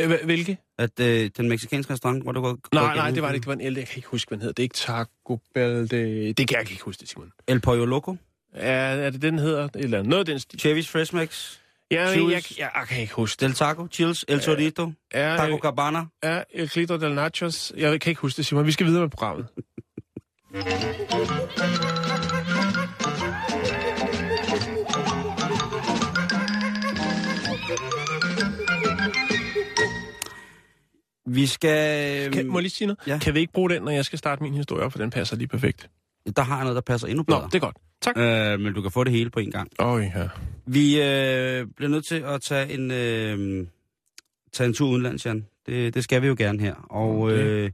[0.00, 0.58] øh, hvilke?
[0.78, 2.58] At øh, den meksikanske restaurant, hvor du går...
[2.74, 3.42] Nej, nej, det var det ikke.
[3.44, 3.80] Det var en ældre.
[3.80, 4.52] Jeg kan ikke huske, hvad den hedder.
[4.52, 5.90] Det er ikke Taco Bell.
[5.90, 7.32] Det, det kan jeg ikke huske det, Simon.
[7.48, 8.16] El Pollo Loco?
[8.52, 9.68] Er, er det den hedder?
[9.74, 10.02] Eller.
[10.02, 10.58] Noget den stil.
[10.58, 11.58] Chevy's Fresh Mix?
[11.90, 13.48] Ja, jeg, jeg, jeg, jeg, kan ikke huske det.
[13.48, 13.86] Del Taco?
[13.92, 14.24] Chills?
[14.28, 14.92] El Torito?
[15.10, 16.04] Er, Taco Cabana?
[16.22, 17.72] er El Clito del Nachos?
[17.76, 18.66] Jeg kan ikke huske det, Simon.
[18.66, 19.46] Vi skal videre med programmet.
[31.28, 32.32] Vi skal...
[32.32, 32.98] Kan, må jeg lige sige noget?
[33.06, 33.18] Ja.
[33.18, 35.36] Kan vi ikke bruge den, når jeg skal starte min historie op, for den passer
[35.36, 35.90] lige perfekt?
[36.36, 37.46] Der har jeg noget, der passer endnu Nå, bedre.
[37.46, 37.76] det er godt.
[38.00, 38.16] Tak.
[38.18, 39.70] Øh, men du kan få det hele på en gang.
[39.78, 40.28] Øj, ja.
[40.66, 43.66] Vi øh, bliver nødt til at tage en, øh,
[44.52, 45.46] tage en tur udenlands, Jan.
[45.66, 46.74] Det, det skal vi jo gerne her.
[46.74, 47.34] Og Okay.
[47.34, 47.70] øh,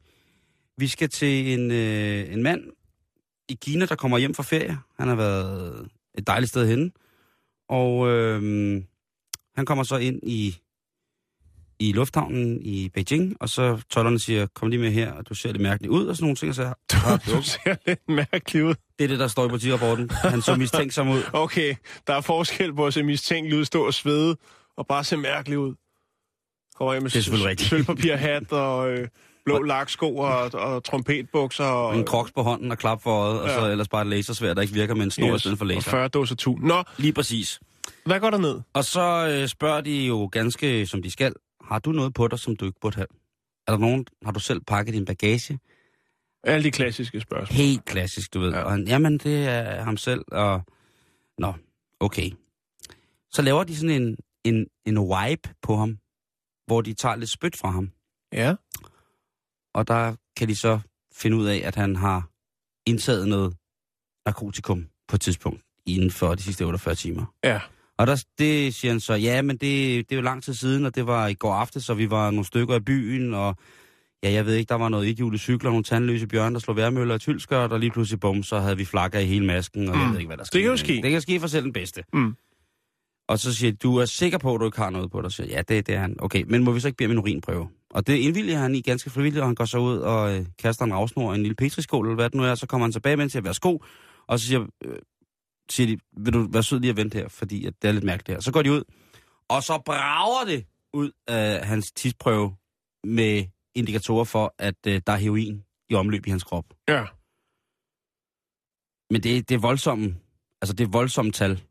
[0.78, 2.60] vi skal til en, øh, en mand
[3.48, 4.78] i Kina, der kommer hjem fra ferie.
[4.98, 5.88] Han har været
[6.18, 6.90] et dejligt sted henne.
[7.68, 8.42] Og øh,
[9.56, 10.58] han kommer så ind i,
[11.88, 15.52] i lufthavnen i Beijing, og så tollerne siger, kom lige med her, og du ser
[15.52, 16.48] lidt mærkeligt ud, og sådan nogle ting.
[16.48, 16.72] Og så,
[17.32, 18.74] Du ser lidt mærkelig ud.
[18.98, 20.10] det er det, der står i politirapporten.
[20.10, 21.22] Han så mistænksom ud.
[21.32, 21.74] Okay,
[22.06, 24.36] der er forskel på at se mistænkelig ud, stå og svede,
[24.76, 25.74] og bare se mærkelig ud.
[26.76, 29.08] Kommer med Det er sølvpapirhat og øh,
[29.44, 31.64] blå laksko og, og trompetbukser.
[31.64, 33.70] Og, Og en kroks på hånden og klap for øjet, og så Ja.
[33.70, 35.36] ellers bare et lasersvær, der ikke virker med en snor yes.
[35.36, 35.90] i stedet for og laser.
[35.90, 36.56] 40 dåser tu.
[36.62, 37.60] Nå, Lige præcis.
[38.06, 38.60] hvad går der ned?
[38.74, 41.32] Og så øh, spørger de jo ganske, som de skal,
[41.68, 43.06] har du noget på dig, som du ikke burde have?
[43.66, 45.58] Er der nogen, har du selv pakket din bagage?
[46.44, 47.56] Alle de klassiske spørgsmål.
[47.56, 48.52] Helt klassisk, du ved.
[48.52, 48.62] Ja.
[48.62, 50.62] Og han, jamen, det er ham selv, og...
[51.38, 51.54] Nå,
[52.00, 52.30] okay.
[53.30, 55.98] Så laver de sådan en, en, en wipe på ham,
[56.66, 57.90] hvor de tager lidt spyt fra ham.
[58.32, 58.54] Ja.
[59.74, 60.80] Og der kan de så
[61.12, 62.28] finde ud af, at han har
[62.86, 63.56] indtaget noget
[64.26, 67.34] narkotikum på et tidspunkt inden for de sidste 48 timer.
[67.44, 67.60] Ja.
[67.98, 70.86] Og der, det siger han så, ja, men det, det er jo lang tid siden,
[70.86, 73.56] og det var i går aftes, så vi var nogle stykker i byen, og
[74.22, 77.14] ja, jeg ved ikke, der var noget ikke cykler, nogle tandløse bjørn, der slog værmøller
[77.14, 80.02] og tylskørt, og lige pludselig, bum, så havde vi flakker i hele masken, og mm.
[80.02, 80.62] jeg ved ikke, hvad der Det skete.
[80.62, 81.02] kan jo ske.
[81.02, 82.02] Det kan ske for selv den bedste.
[82.12, 82.34] Mm.
[83.28, 85.30] Og så siger du er sikker på, at du ikke har noget på dig?
[85.32, 86.16] Så siger, ja, det, det er han.
[86.18, 87.68] Okay, men må vi så ikke bede en urinprøve?
[87.90, 90.84] Og det indvilliger han i ganske frivilligt, og han går så ud og øh, kaster
[90.84, 93.16] en afsnor og en lille petriskål, eller hvad det nu er, så kommer han tilbage
[93.16, 93.84] med til at være sko,
[94.26, 94.96] og så siger, øh,
[95.70, 98.04] siger de, vil du være sød lige at vente her, fordi at det er lidt
[98.04, 98.40] mærkeligt her.
[98.40, 98.82] Så går de ud,
[99.48, 102.54] og så brager det ud af hans tidsprøve
[103.04, 106.64] med indikatorer for, at øh, der er heroin i omløb i hans krop.
[106.88, 107.04] Ja.
[109.10, 110.16] Men det, det er voldsomme,
[110.62, 111.62] altså det er voldsomme tal.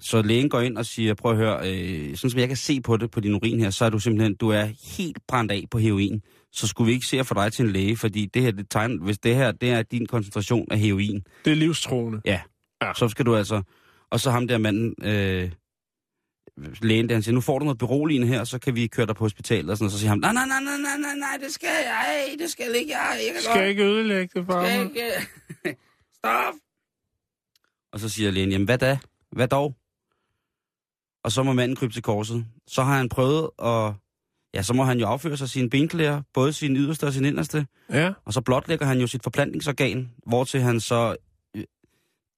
[0.00, 2.80] Så lægen går ind og siger, prøv at høre, øh, sådan som jeg kan se
[2.80, 4.64] på det på din urin her, så er du simpelthen, du er
[4.96, 6.22] helt brændt af på heroin.
[6.52, 8.66] Så skulle vi ikke se at få dig til en læge, fordi det her, det
[8.70, 12.20] tegner, hvis det her, det er din koncentration af heroin, Det er livstroende.
[12.24, 12.40] ja,
[12.86, 12.94] Ja.
[12.94, 13.62] så skal du altså,
[14.10, 15.50] og så ham der manden, øh,
[16.82, 19.16] lægen der, han siger, nu får du noget beroligende her, så kan vi køre dig
[19.16, 19.92] på hospitalet, og sådan noget.
[19.92, 21.92] Så siger han, nej, nej, nej, nej, nej, nej, nej, det skal jeg,
[22.30, 24.84] ej, det skal ikke jeg, jeg kan Skal jeg ikke ødelægge det for skal mig?
[24.84, 25.28] ikke.
[26.18, 26.54] Stop!
[27.92, 28.98] Og så siger lægen, jamen hvad da?
[29.32, 29.74] Hvad dog?
[31.24, 32.46] Og så må manden krybe til korset.
[32.66, 33.94] Så har han prøvet at...
[34.54, 37.66] Ja, så må han jo afføre sig sine benklæder, både sin yderste og sin inderste.
[37.90, 38.12] Ja.
[38.24, 41.16] Og så blotlægger han jo sit forplantningsorgan, hvortil han så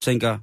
[0.01, 0.39] tænker...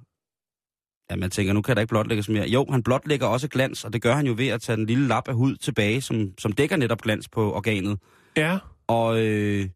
[1.10, 2.48] Ja, man tænker, nu kan der ikke blotlægges mere.
[2.48, 5.08] Jo, han blotlægger også glans, og det gør han jo ved at tage den lille
[5.08, 7.98] lap af hud tilbage, som, som dækker netop glans på organet.
[8.36, 8.58] Ja.
[8.86, 9.68] Og øh,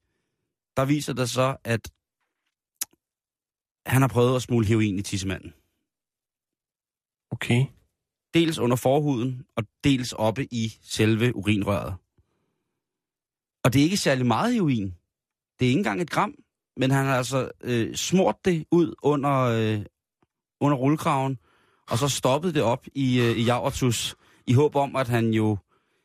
[0.76, 1.90] der viser det så, at
[3.86, 5.54] han har prøvet at smule heroin i tissemanden.
[7.30, 7.66] Okay.
[8.34, 11.94] Dels under forhuden, og dels oppe i selve urinrøret.
[13.64, 14.94] Og det er ikke særlig meget heroin.
[15.58, 16.34] Det er ikke engang et gram,
[16.76, 19.80] men han har altså øh, smurt det ud under, øh,
[20.60, 21.38] under rullekraven,
[21.90, 24.14] og så stoppet det op i, øh, i Javertus,
[24.46, 25.56] i håb om, at han jo,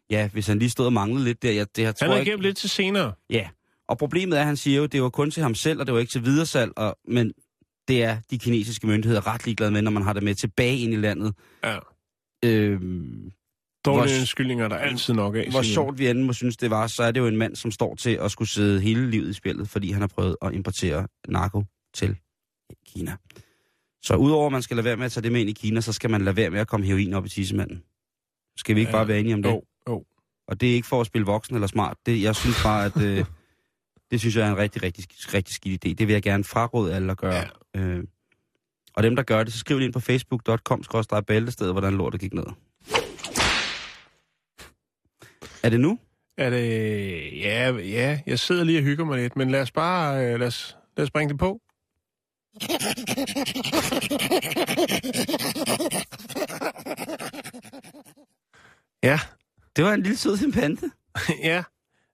[0.09, 2.31] ja, hvis han lige stod og manglede lidt der, ja, det her tror Han ikke-
[2.31, 3.13] gemt lidt til senere.
[3.29, 3.49] Ja,
[3.87, 5.85] og problemet er, at han siger jo, at det var kun til ham selv, og
[5.85, 7.33] det var ikke til videresalg, og, men
[7.87, 10.93] det er de kinesiske myndigheder ret ligeglade med, når man har det med tilbage ind
[10.93, 11.33] i landet.
[11.63, 11.77] Ja.
[12.45, 13.31] Øhm,
[13.85, 15.47] Dårlige Hvor- undskyldninger, der er altid nok af.
[15.51, 17.71] hvor sjovt vi end må synes, det var, så er det jo en mand, som
[17.71, 21.07] står til at skulle sidde hele livet i spillet, fordi han har prøvet at importere
[21.27, 21.63] narko
[21.93, 22.15] til
[22.87, 23.15] Kina.
[24.01, 25.81] Så udover at man skal lade være med at tage det med ind i Kina,
[25.81, 27.83] så skal man lade være med at komme heroin op i tissemanden.
[28.57, 28.97] Skal vi ikke Ja.
[28.97, 29.49] bare være enige om det?
[29.49, 30.03] Jo, jo.
[30.47, 31.97] Og det er ikke for at spille voksen eller smart.
[32.05, 33.25] Det, jeg synes bare, at øh,
[34.11, 35.89] det synes jeg er en rigtig, rigtig, rigtig skidt idé.
[35.93, 37.43] Det vil jeg gerne fraråde alle at gøre.
[37.75, 37.79] Ja.
[37.81, 38.03] Øh,
[38.93, 40.83] og dem, der gør det, så skriv det ind på facebook.com
[41.27, 42.43] bæltestedet, hvordan lortet gik ned.
[45.63, 45.99] Er det nu?
[46.37, 47.39] Er det...
[47.41, 50.25] Ja, ja, jeg sidder lige og hygger mig lidt, men lad os bare...
[50.25, 51.59] øh, Lad os, lad os bringe det på.
[59.03, 59.19] Ja,
[59.75, 60.85] Det var en lille sød chimpanse.
[61.43, 61.63] ja.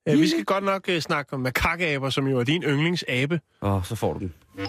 [0.10, 3.40] Øh, Vi skal godt nok uh, snakke om makakaber, som jo er din yndlingsabe.
[3.62, 4.34] Åh, oh, så får du den.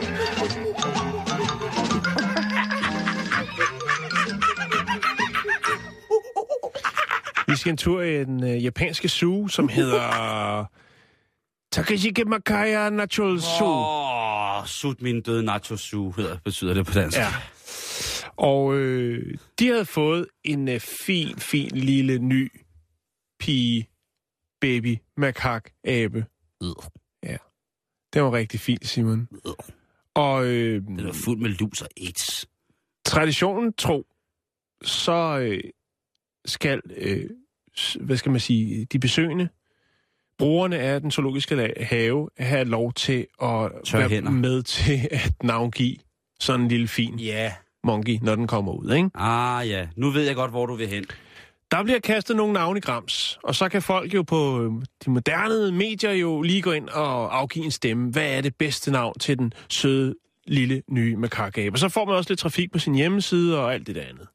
[0.00, 0.01] Vi
[7.62, 10.64] skal en tur i den uh, japanske zoo, som hedder...
[11.72, 13.66] Takeshike Makaya Natural Zoo.
[13.66, 17.18] Åh, oh, sut min døde nacho su, hedder, betyder det på dansk.
[17.18, 17.28] Ja.
[18.36, 22.52] Og øh, de havde fået en øh, fin, fin lille ny
[23.40, 23.88] pige,
[24.60, 26.26] baby, makak, abe.
[26.62, 27.38] Øh,
[28.12, 29.28] Det var rigtig fint, Simon.
[29.46, 29.52] øh.
[30.14, 32.46] Og øh, Den er fuld med lus og AIDS.
[33.04, 34.06] traditionen tro,
[34.84, 35.60] så øh,
[36.46, 37.30] skal, øh,
[38.00, 39.48] hvad skal man sige, de besøgende,
[40.38, 44.30] brugerne af den zoologiske have, have lov til at Tørre være hænder.
[44.30, 45.96] med til at navngive
[46.40, 47.52] sådan en lille fin Ja.
[47.84, 49.10] monkey, når den kommer ud, ikke?
[49.14, 51.04] Ah ja, nu ved jeg godt, hvor du vil hen.
[51.70, 54.70] Der bliver kastet nogle navne i grams, og så kan folk jo på øh,
[55.04, 58.10] de moderne medier jo lige gå ind og afgive en stemme.
[58.10, 60.14] Hvad er det bedste navn til den søde,
[60.46, 61.74] lille, nye makakabe?
[61.74, 64.28] Og så får man også lidt trafik på sin hjemmeside og alt det der andet.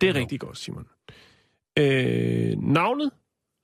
[0.00, 0.18] Det er Jo.
[0.20, 0.86] rigtig godt, Simon.
[1.78, 3.10] Øh, navnet,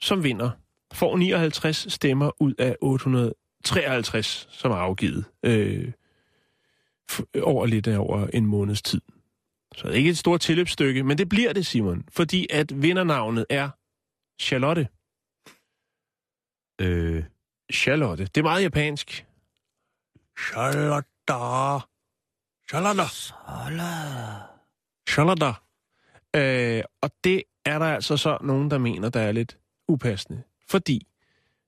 [0.03, 0.51] som vinder,
[0.95, 5.93] får 59 stemmer ud af 853, som er afgivet øh,
[7.13, 9.01] f- over lidt over en måneds tid.
[9.77, 13.47] Så det er ikke et stort tilløbsstykke, men det bliver det, Simon, fordi at vindernavnet
[13.51, 13.71] er
[14.41, 14.89] Charlotte.
[16.81, 17.25] Øh,
[17.73, 18.25] Charlotte.
[18.25, 19.27] Det er meget japansk.
[20.39, 21.09] Charlotte.
[22.71, 23.03] Charlotte.
[25.09, 25.47] Charlotte.
[26.37, 30.43] Øh, og det er der altså så nogen, der mener, der er lidt upassende.
[30.69, 31.07] Fordi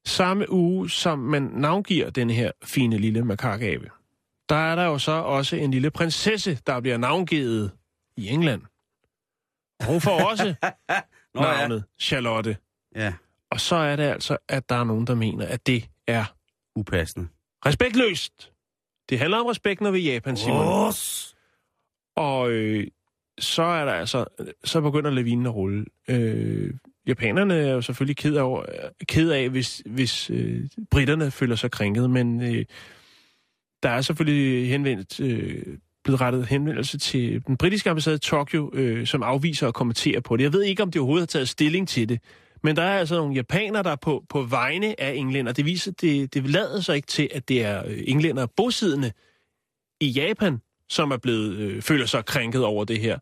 [0.07, 3.90] samme uge, som man navngiver den her fine lille makakabe,
[4.48, 7.70] der er der jo så også en lille prinsesse, der bliver navngivet
[8.16, 8.62] i England.
[9.80, 10.54] Og hun får også
[11.35, 12.57] Nå, navnet Charlotte.
[12.96, 13.14] Ja.
[13.50, 16.24] Og så er det altså, at der er nogen, der mener, at det er
[16.76, 17.28] upassende.
[17.66, 18.52] respektløst.
[19.09, 20.66] Det handler om respekt, når vi er i Japan, Simon.
[20.88, 21.37] Ås!
[22.16, 22.87] Og øh,
[23.38, 24.25] så er der altså,
[24.64, 25.85] så begynder lavinen at rulle.
[26.09, 26.75] Øh,
[27.07, 28.64] japanerne er jo selvfølgelig ked af,
[29.09, 32.64] ked af hvis, hvis øh, britterne føler sig krænket, men øh,
[33.83, 39.07] der er selvfølgelig henvendt, øh, blevet rettet henvendelse til den britiske ambassade i Tokyo, øh,
[39.07, 40.42] som afviser at kommentere på det.
[40.42, 42.20] Jeg ved ikke, om de overhovedet har taget stilling til det,
[42.62, 45.53] men der er altså nogle japanere, der er på, på vegne af englænder.
[45.53, 49.12] Det viser, det, det lader sig ikke til, at det er øh, englænder bosiddende
[50.01, 50.61] i Japan,
[50.94, 53.18] som er blevet øh, føler sig krænket over det her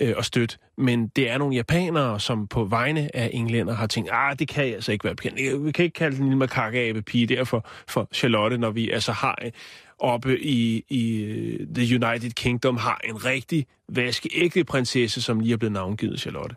[0.00, 0.58] øh, og stødt.
[0.78, 4.66] Men det er nogle japanere, som på vegne af englænder har tænkt, ah, det kan
[4.66, 5.64] jeg altså ikke være bekendt.
[5.64, 9.12] Vi kan ikke kalde den lille makakabe pige der for, for Charlotte, når vi altså
[9.12, 9.50] har øh,
[9.98, 15.56] oppe i, i øh, The United Kingdom har en rigtig vaskeægte prinsesse, som lige er
[15.56, 16.56] blevet navngivet Charlotte.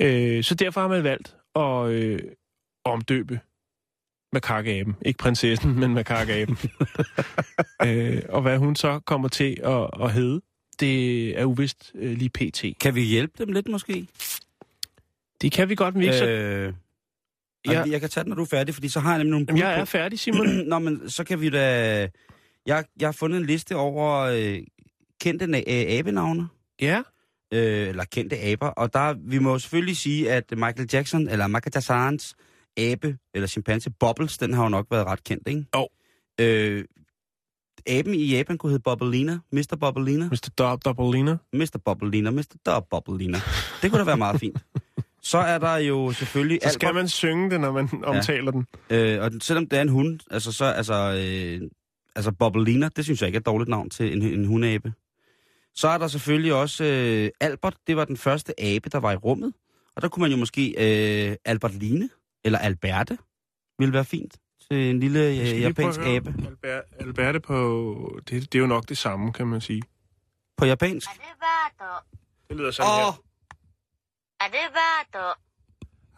[0.00, 2.20] Øh, så derfor har man valgt at øh,
[2.84, 3.40] omdøbe
[4.36, 4.96] makakaben.
[5.02, 6.58] Ikke prinsessen, men makakaben.
[7.86, 10.40] øh, og hvad hun så kommer til at, at hedde,
[10.80, 12.64] det er uvist øh, lige pt.
[12.80, 14.06] Kan vi hjælpe dem lidt, måske?
[15.42, 16.26] Det kan vi godt, men vi ikke så...
[16.26, 16.72] Øh,
[17.66, 17.72] Ja.
[17.72, 17.84] ja.
[17.90, 19.62] Jeg kan tage den, når du er færdig, fordi så har jeg nemlig nogle Jamen,
[19.62, 20.46] jeg er færdig, Simon.
[20.68, 21.98] Nå, men så kan vi da...
[22.66, 24.58] Jeg, jeg har fundet en liste over øh,
[25.20, 26.48] kendte øh, abenavne.
[26.80, 27.02] ja,
[27.52, 28.68] øh, eller kendte aber.
[28.68, 32.34] Og der, vi må selvfølgelig sige, at Michael Jackson, eller Michael Jacksons
[32.76, 35.64] abe, eller chimpanse, Bubbles, den har jo nok været ret kendt, ikke?
[35.76, 35.88] Jo.
[36.40, 36.84] Øh,
[37.86, 39.76] aben i Japan kunne hedde Bubblina, Mr.
[39.80, 40.50] Bubblina, Mr.
[40.58, 41.36] Dob Doubleina.
[41.52, 41.78] Mr.
[41.84, 42.54] Bubblina, Mr.
[42.66, 43.38] Dub Bubblina.
[43.82, 44.58] Det kunne da være meget fint.
[45.22, 48.66] Så er der jo selvfølgelig Så skal Albert, man synge det, når man omtaler den.
[48.90, 51.68] øh, og selvom det er en hund, altså så, altså, øh,
[52.16, 54.92] altså Bubblina, det synes jeg ikke er et dårligt navn til en, en hundeabe.
[55.74, 59.16] Så er der selvfølgelig også øh, Albert, det var den første abe, der var i
[59.16, 59.52] rummet.
[59.96, 60.74] Og der kunne man jo måske
[61.30, 62.08] øh, Albert Line,
[62.46, 63.18] eller Alberte
[63.78, 64.36] vil være fint
[64.70, 66.34] til en lille øh, japansk abe.
[67.00, 68.20] Alberte på...
[68.28, 69.82] Det, det er jo nok det samme, kan man sige.
[70.56, 71.08] På japansk?
[71.10, 72.16] Alberto.
[72.48, 72.98] Det lyder sådan oh.
[72.98, 73.22] her.
[74.40, 75.40] Alberto.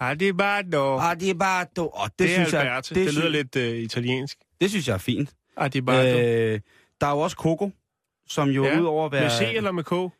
[0.00, 0.98] Adibardo.
[0.98, 1.90] Adibardo.
[1.94, 4.38] Oh, det, det synes er jeg, det, det lyder synes, lidt øh, italiensk.
[4.60, 5.34] Det synes jeg er fint.
[5.56, 6.18] Adibardo.
[6.18, 6.60] Øh,
[7.00, 7.70] der er jo også Coco,
[8.26, 8.80] som jo ja.
[8.80, 9.22] udover at være...
[9.22, 10.12] Med C eller med K?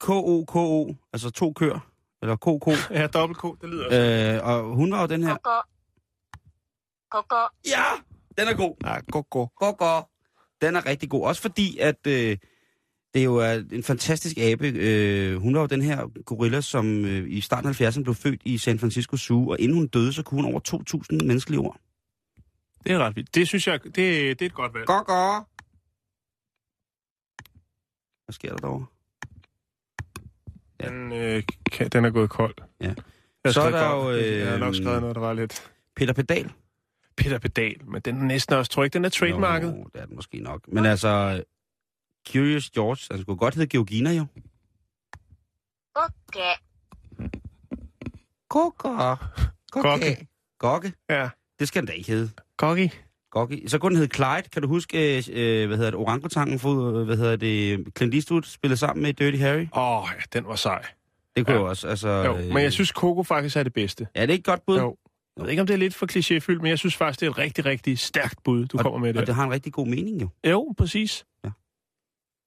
[0.00, 1.90] K-O-K-O, altså to køer
[2.22, 2.90] eller KK.
[2.90, 4.42] ja, dobbelt K, det lyder også.
[4.42, 5.36] Øh, og hun var jo den her...
[5.36, 5.60] Koko.
[7.10, 7.40] Koko.
[7.66, 7.84] Ja,
[8.38, 8.74] den er god.
[8.84, 9.46] Ja, koko.
[9.46, 10.02] Koko.
[10.60, 12.36] Den er rigtig god, også fordi, at øh,
[13.14, 13.40] det er jo
[13.72, 14.66] en fantastisk abe.
[14.66, 18.40] Øh, hun var jo den her gorilla, som øh, i starten af 70'erne blev født
[18.44, 20.60] i San Francisco Zoo, og inden hun døde, så kunne hun over
[21.12, 21.80] 2.000 menneskelige ord.
[22.84, 23.34] Det er ret vildt.
[23.34, 24.86] Det synes jeg, det, det er et godt valg.
[24.86, 25.44] Koko.
[28.24, 28.86] Hvad sker der derovre?
[30.80, 32.54] den, øh, kan, den er gået kold.
[32.80, 32.94] Ja.
[33.44, 34.10] Jeg så er der jo...
[34.10, 35.70] Øh, jeg har nok øh, skrevet noget, der var lidt...
[35.96, 36.52] Peter Pedal.
[37.16, 39.68] Peter Pedal, men den er næsten også, tror ikke, den er trademarket?
[39.68, 40.68] Jo, det er den måske nok.
[40.68, 41.44] Men altså,
[42.28, 44.26] Curious George, altså kunne godt hedde Georgina jo.
[45.94, 46.48] Kokke.
[48.48, 49.24] Kokke.
[49.72, 50.26] Kokke.
[50.58, 50.92] Gokke.
[51.10, 51.28] Ja.
[51.58, 52.30] Det skal den da ikke hedde.
[52.56, 53.05] Kokke.
[53.36, 53.62] Gokke.
[53.66, 54.48] Så kunne den hedde Clyde.
[54.52, 58.76] Kan du huske, øh, hvad hedder det, orangutangen, for, hvad hedder det, Clint Eastwood spillede
[58.76, 59.66] sammen med Dirty Harry?
[59.76, 60.84] Åh, oh, ja, den var sej.
[61.36, 61.62] Det kunne Ja.
[61.62, 62.08] også, altså...
[62.08, 64.06] Jo, øh, men jeg synes, Coco faktisk er det bedste.
[64.14, 64.78] Er det ikke et godt bud?
[64.78, 64.96] Jo.
[65.36, 67.30] Jeg ved ikke, om det er lidt for klichéfyldt, men jeg synes faktisk, det er
[67.30, 69.20] et rigtig, rigtig stærkt bud, du og, kommer med der.
[69.20, 70.28] Og det har en rigtig god mening jo.
[70.46, 71.24] Jo, præcis.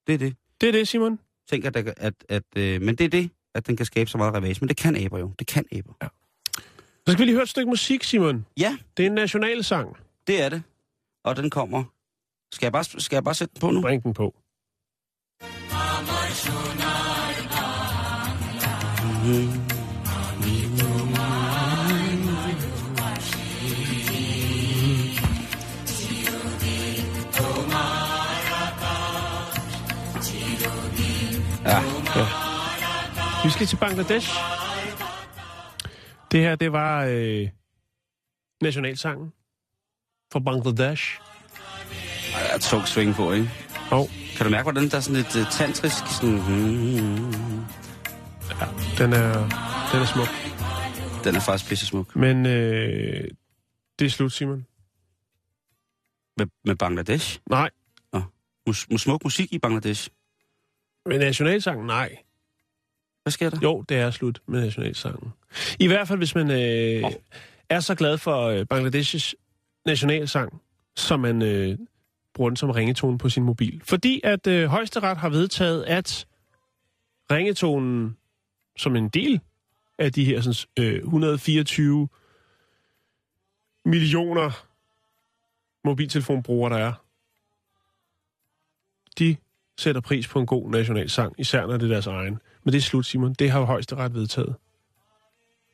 [0.08, 0.36] Det er det.
[0.62, 1.20] Det er det, Simon.
[1.50, 4.18] Tænk, at, der- at, at øh, men det er det, at den kan skabe så
[4.18, 4.58] meget ravage.
[4.62, 5.32] Men det kan aber jo.
[5.40, 5.94] Det kan aber.
[7.08, 8.46] Så skal vi lige høre et stykke musik, Simon.
[8.60, 9.98] Ja, Det er en nationalsang.
[10.28, 10.64] det er det.
[11.24, 11.84] Og den kommer...
[12.54, 13.82] Skal jeg bare, skal jeg bare sætte den på nu?
[13.82, 14.36] Bring den på.
[31.66, 31.82] Ja.
[33.44, 34.30] Vi skal til Bangladesh.
[36.32, 37.50] Det her, det var øh,
[38.62, 39.34] nationalsangen
[40.32, 41.20] for Bangladesh.
[42.36, 43.50] Ej, Jeg er tung swing på, ikke?
[43.92, 46.04] Og Kan du mærke, hvordan der er sådan lidt uh, tantrisk...
[46.22, 47.66] Sådan, hmm,
[48.98, 49.34] den er,
[49.92, 50.28] den er smuk.
[51.24, 52.16] den er faktisk pisse smuk.
[52.16, 53.28] Men øh,
[54.00, 54.66] det er slut, Simon.
[56.38, 57.40] Med, med Bangladesh.
[57.50, 57.70] Nej,
[58.68, 60.10] Mus, mus, smuk musik i Bangladesh.
[61.06, 62.18] med nationalsangen, nej.
[63.24, 63.58] Hvad sker der?
[63.64, 65.32] Jo, det er slut med nationalsangen.
[65.80, 67.12] I hvert fald, hvis man øh, Åh.
[67.70, 69.36] er så glad for øh, Bangladeshs
[69.90, 70.62] nationalsang,
[70.96, 71.78] som man øh,
[72.34, 73.82] bruger den som ringetone på sin mobil.
[73.84, 76.28] Fordi at øh, højesteret har vedtaget, at
[77.32, 78.18] ringetonen
[78.78, 79.40] som en del
[79.98, 82.08] af de her sådan, øh, 124
[83.86, 84.66] millioner
[85.84, 86.94] mobiltelefonbrugere, der er,
[89.20, 89.36] de
[89.78, 92.40] sætter pris på en god nationalsang, især når det er deres egen.
[92.64, 93.34] Men det er slut, Simon.
[93.34, 94.56] Det har højesteret vedtaget.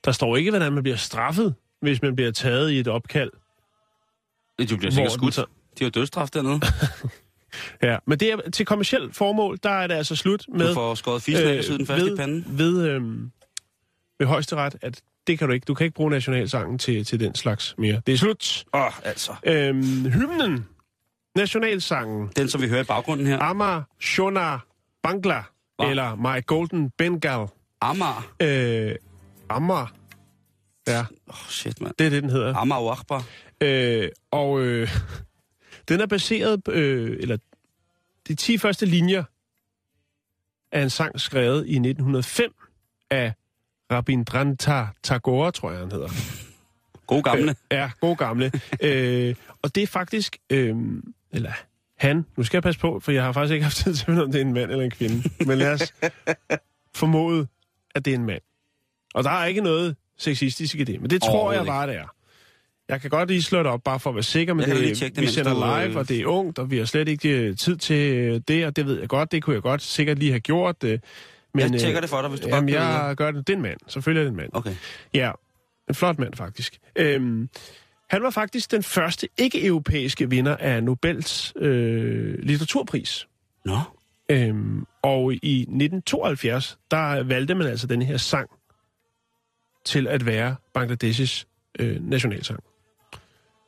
[0.05, 3.31] Der står ikke, hvordan man bliver straffet, hvis man bliver taget i et opkald.
[4.59, 5.39] Du bliver sikkert skudt.
[5.79, 6.61] De har dødsstraf dernede.
[7.83, 10.67] Ja, men det er til kommersielt formål, der er det altså slut med...
[10.67, 12.45] Du får skåret fisen af øh, den første ved, i panden.
[12.47, 13.31] Ved, øhm,
[14.19, 15.65] ved højesteret, at det kan du ikke.
[15.65, 18.01] Du kan ikke bruge nationalsangen til, til den slags mere.
[18.07, 18.65] Det er slut.
[18.73, 19.35] Åh, oh, altså.
[19.43, 20.65] Øhm, hymnen.
[21.35, 22.29] Nationalsangen.
[22.35, 23.39] Den, som vi hører i baggrunden her.
[23.39, 24.57] Amar Shona
[25.03, 25.43] Bangla.
[25.77, 25.89] Hva?
[25.89, 27.47] Eller My Golden Bengal.
[27.81, 28.31] Amager.
[28.39, 28.95] Øh,
[29.49, 29.93] Amar.
[30.87, 31.93] Ja, Åh, oh, shit, mand.
[31.99, 32.55] det er det, den hedder.
[32.55, 33.23] Amager Akbar.
[33.65, 34.89] Øh, og øh,
[35.89, 37.37] den er baseret øh, eller
[38.27, 39.23] de 10 første linjer
[40.71, 42.53] af en sang skrevet i 1905
[43.09, 43.33] af
[43.91, 46.09] Rabindranath Tagore, tror jeg, han hedder.
[47.07, 47.49] God gamle.
[47.49, 48.51] Øh, ja, god gamle.
[48.81, 50.75] øh, og det er faktisk, øh,
[51.31, 51.51] eller
[51.97, 54.31] han, nu skal jeg passe på, for jeg har faktisk ikke haft tid til om
[54.31, 55.29] det er en mand eller en kvinde.
[55.45, 55.93] Men lad os
[56.95, 57.47] formode,
[57.95, 58.41] at det er en mand.
[59.13, 62.15] Og der er ikke noget sexistisk i det, men det tror jeg bare, det er.
[62.89, 64.99] Jeg kan godt lige slå det op, bare for at være sikker, men Jeg det,
[65.15, 67.29] det, vi sender du, live, øh, og det er ungt, og vi har slet ikke
[67.29, 70.19] øh, tid til øh, det, og det ved jeg godt, det kunne jeg godt sikkert
[70.19, 70.83] lige have gjort.
[70.83, 70.99] Øh,
[71.53, 72.83] men, Jeg tjekker øh, det for dig, hvis du Jamen, videre.
[72.83, 73.47] jeg gør det.
[73.47, 73.77] Det er en mand.
[73.87, 74.49] Selvfølgelig er det en mand.
[74.53, 74.75] Okay.
[75.13, 75.31] Ja,
[75.89, 76.77] en flot mand faktisk.
[76.95, 77.49] Øhm,
[78.09, 83.27] han var faktisk den første ikke-europæiske vinder af Nobels øh, litteraturpris.
[83.65, 83.77] Nå.
[84.29, 88.49] Øhm, og i 1972, der valgte man altså den her sang
[89.85, 91.47] til at være Bangladeshs
[91.79, 92.59] øh, nationalsang.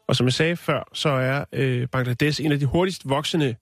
[0.07, 3.55] Og som jeg sagde før, så er øh, Bangladesh en af de hurtigst voksende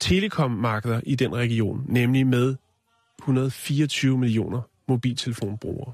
[0.00, 2.56] telekommarkeder i den region, nemlig med
[3.18, 5.92] 124 millioner mobiltelefonbrugere.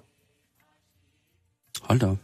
[1.83, 2.18] Hold da op.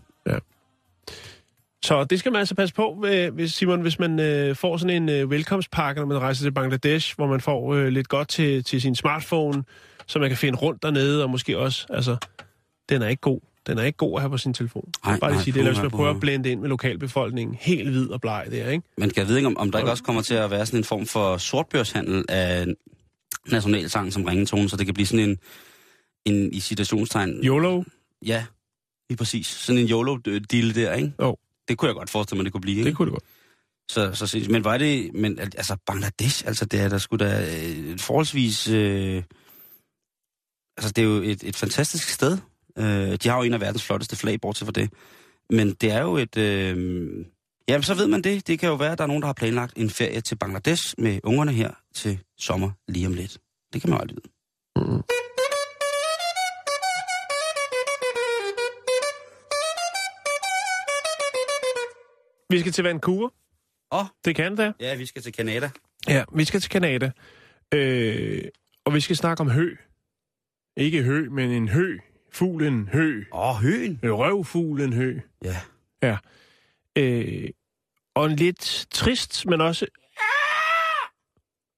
[1.83, 2.95] Så det skal man altså passe på,
[3.33, 7.17] hvis, Simon, hvis man øh, får sådan en øh, velkomstpakke, når man rejser til Bangladesh,
[7.17, 9.65] hvor man får øh, lidt godt til, til sin smartphone,
[10.07, 12.17] så man kan finde rundt dernede, og måske også, altså,
[12.89, 13.41] den er ikke god.
[13.69, 14.93] Den er ikke god at have på sin telefon.
[15.05, 16.69] Nej, Bare lige nej, sige det, eller hvis puha, man prøver at blende ind med
[16.69, 18.85] lokalbefolkningen, helt hvid og bleg der, ikke?
[18.99, 20.85] Men kan jeg vide, om, om der ikke også kommer til at være sådan en
[20.85, 22.67] form for sortbørshandel af
[23.51, 25.39] nationalsang som ringetone, så det kan blive sådan en,
[26.25, 27.31] en i citationstegn...
[27.45, 27.83] YOLO,
[28.27, 28.45] Ja,
[29.11, 29.47] lige præcis.
[29.47, 31.13] Sådan en YOLO-deal der, ikke?
[31.23, 31.37] Jo.
[31.69, 32.89] Det kunne jeg godt forestille mig, det kunne blive, ikke?
[32.89, 33.25] det kunne det godt.
[33.91, 34.53] Så, så, sindssygt.
[34.53, 38.69] men var det, men al- altså Bangladesh, altså det er der skulle da øh, forholdsvis,
[38.69, 39.23] øh,
[40.77, 42.39] altså det er jo et, et fantastisk sted.
[42.79, 44.91] Øh, de har jo en af verdens flotteste flag, bortset fra det.
[45.51, 47.25] Men det er jo et, øh,
[47.69, 48.47] ja, så ved man det.
[48.47, 50.95] Det kan jo være, at der er nogen, der har planlagt en ferie til Bangladesh
[50.99, 53.39] med ungerne her til sommer lige om lidt.
[53.73, 54.33] Det kan man jo aldrig vide.
[54.77, 55.03] Mm.
[62.51, 63.29] Vi skal til Vancouver.
[63.93, 64.05] Åh.
[64.25, 64.75] Det kan det.
[64.81, 65.71] Ja, vi skal til Canada.
[66.09, 67.11] Ja, vi skal til Kanada.
[67.75, 68.45] Øh,
[68.85, 69.77] og vi skal snakke om hø.
[70.77, 71.99] Ikke hø, men en hø.
[72.39, 73.25] Fuglen hø.
[73.33, 74.01] Åh, høen.
[74.03, 75.21] Øh, Røvfuglen hø.
[76.03, 76.19] Ja.
[76.97, 77.51] Øh,
[78.15, 79.87] og en lidt trist, men også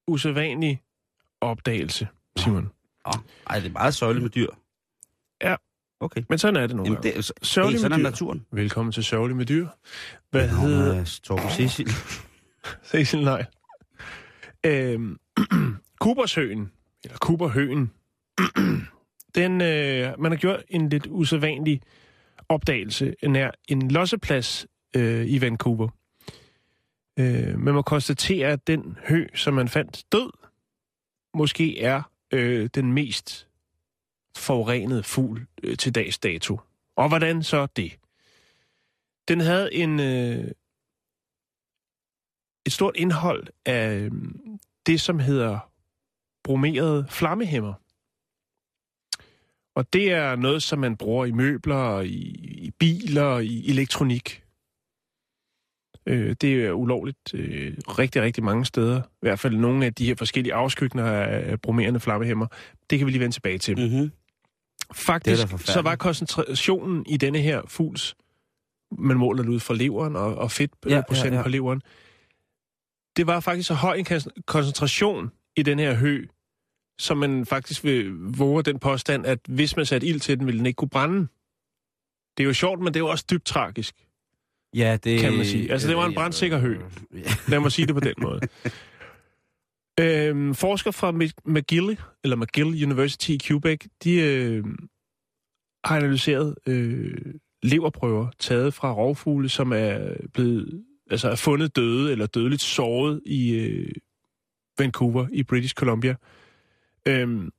[0.06, 0.82] usædvanlig
[1.40, 2.70] opdagelse, Simon.
[3.06, 3.12] Åh,
[3.50, 4.46] ej, det er meget sørgeligt med dyr.
[5.42, 5.56] Ja.
[6.00, 6.22] Okay.
[6.28, 7.12] Men sådan er det nogle Jamen, gange.
[7.12, 8.10] det, er så, Sørgeligt hey, sådan med er dyr.
[8.10, 8.46] naturen.
[8.52, 9.68] Velkommen til Sørgelig med dyr.
[10.30, 10.94] Hvad hedder...
[10.96, 11.90] Nå, Torben Cecil.
[12.90, 13.44] Cecil nej.
[14.66, 15.18] Øhm,
[16.00, 16.72] Kubersøen,
[17.04, 17.90] eller Kuberhøen,
[19.34, 21.80] den, øh, man har gjort en lidt usædvanlig
[22.48, 24.66] opdagelse nær en losseplads
[24.96, 25.88] øh, i Vancouver.
[27.18, 30.30] Øh, man må konstatere, at den hø, som man fandt død,
[31.34, 32.02] måske er
[32.32, 33.48] øh, den mest
[34.36, 36.60] forurenede fugl øh, til dags dato.
[36.96, 37.98] Og hvordan så det?
[39.28, 40.50] Den havde en, øh,
[42.66, 44.12] et stort indhold af øh,
[44.86, 45.70] det, som hedder
[46.44, 47.74] bromerede flammehæmmer.
[49.80, 52.08] Og det er noget, som man bruger i møbler, i,
[52.66, 54.42] i biler, i elektronik.
[56.06, 59.02] Øh, det er ulovligt øh, rigtig, rigtig mange steder.
[59.02, 62.46] I hvert fald nogle af de her forskellige afskygninger af bromerende flammehæmmer.
[62.90, 63.76] Det kan vi lige vende tilbage til.
[63.78, 63.82] Mm.
[63.82, 64.10] Mm-hmm.
[64.92, 68.16] Faktisk, så var koncentrationen i denne her fugls,
[68.98, 71.42] man måler det ud fra leveren og, og fedtprocenten Ja, ja, ja, ja.
[71.42, 71.82] på leveren,
[73.16, 76.26] det var faktisk så høj en kon- koncentration i den her hø,
[77.00, 80.58] som man faktisk vil våge den påstand, at hvis man satte ild til den, ville
[80.58, 81.28] den ikke kunne brænde.
[82.36, 83.94] Det er jo sjovt, men det er jo også dybt tragisk.
[84.74, 85.20] Ja, det...
[85.20, 85.72] Kan man sige.
[85.72, 86.78] Altså, det var en brandsikker hø.
[87.48, 88.40] Lad mig sige det på den måde.
[90.00, 94.64] Øhm, forskere fra Mc- McGill, eller McGill University i Quebec, de øh,
[95.84, 102.26] har analyseret øh, leverprøver taget fra rovfugle, som er blevet altså er fundet døde eller
[102.26, 103.92] dødeligt såret i øh,
[104.78, 106.16] Vancouver i British Columbia.
[107.06, 107.50] Øhm,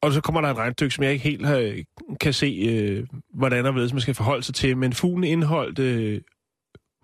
[0.00, 1.84] og så kommer der et regnstykke, som jeg ikke helt øh,
[2.20, 4.76] kan se, øh, hvordan og hvorledes man skal forholde sig til.
[4.76, 6.20] Men fuglen indeholdt øh,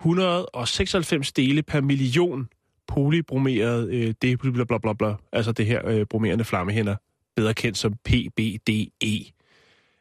[0.00, 2.48] 196 dele per million
[2.86, 6.96] polybromeret øh, det bla bla bla bla, altså det her øh, bromerende flammehænder,
[7.36, 9.32] bedre kendt som PBDE.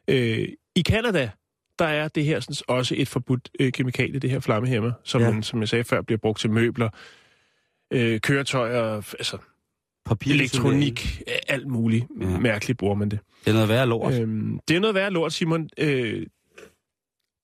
[0.08, 1.30] Øh, I Kanada,
[1.78, 5.30] der er det her sådan, også et forbudt øh, kemikalie, det her flammehæmmer, som, ja.
[5.30, 6.88] man, som jeg sagde før, bliver brugt til møbler,
[7.90, 9.38] øh, køretøjer, altså
[10.04, 12.06] Papir, elektronik, øh, alt muligt.
[12.20, 12.38] Ja.
[12.38, 13.18] Mærkeligt bruger man det.
[13.44, 14.14] Det er noget værre lort.
[14.14, 15.68] Øhm, det er noget værd lort, Simon.
[15.78, 16.26] Øh,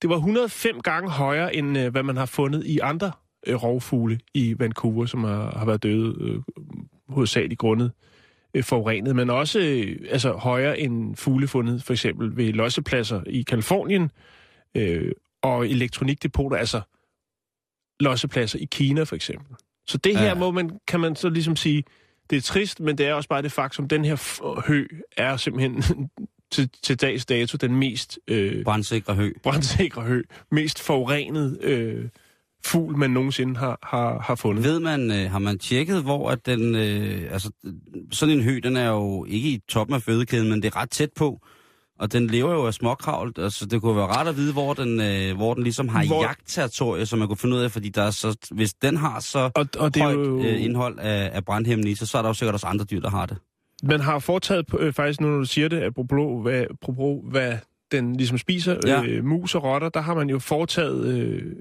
[0.01, 3.11] det var 105 gange højere, end øh, hvad man har fundet i andre
[3.47, 6.41] øh, rovfugle i Vancouver, som har, har været døde øh,
[7.09, 7.91] hovedsageligt grundet
[8.53, 13.41] øh, forurenet, men også øh, altså, højere end fugle fundet for eksempel ved lossepladser i
[13.41, 14.11] Kalifornien
[14.75, 16.81] øh, og elektronikdepoter, altså
[17.99, 19.55] lossepladser i Kina for eksempel.
[19.87, 20.33] Så det her ja.
[20.33, 21.83] må man, kan man så ligesom sige,
[22.29, 25.83] det er trist, men det er også bare det faktum, den her hø er simpelthen
[26.51, 29.33] til, til dags dato den mest øh, Brandsikre hø.
[29.43, 32.09] brandsikre hø, mest forurenet øh,
[32.65, 34.63] fugl, man nogensinde har, har, har fundet.
[34.63, 37.51] Ved man, øh, har man tjekket, hvor at den, øh, altså
[38.11, 40.89] sådan en hø, den er jo ikke i toppen af fødekæden, men det er ret
[40.89, 41.41] tæt på.
[41.99, 45.01] Og den lever jo af småkravl, altså det kunne være rart at vide, hvor den,
[45.01, 46.23] øh, hvor den ligesom har Hvor- hvor...
[46.23, 49.39] jagtterritorie, som man kunne finde ud af, fordi der er så, hvis den har så
[49.55, 52.29] Og, og det højt jo, øh, indhold af, af brandhæmmende i sig, så er der
[52.29, 53.37] jo sikkert også andre dyr, der har det.
[53.83, 57.57] man har foretaget, øh, faktisk nu når du siger det, apropos hvad, apropos, hvad
[57.91, 59.03] den ligesom spiser, ja.
[59.03, 61.55] øh, mus og rotter, der har man jo foretaget øh,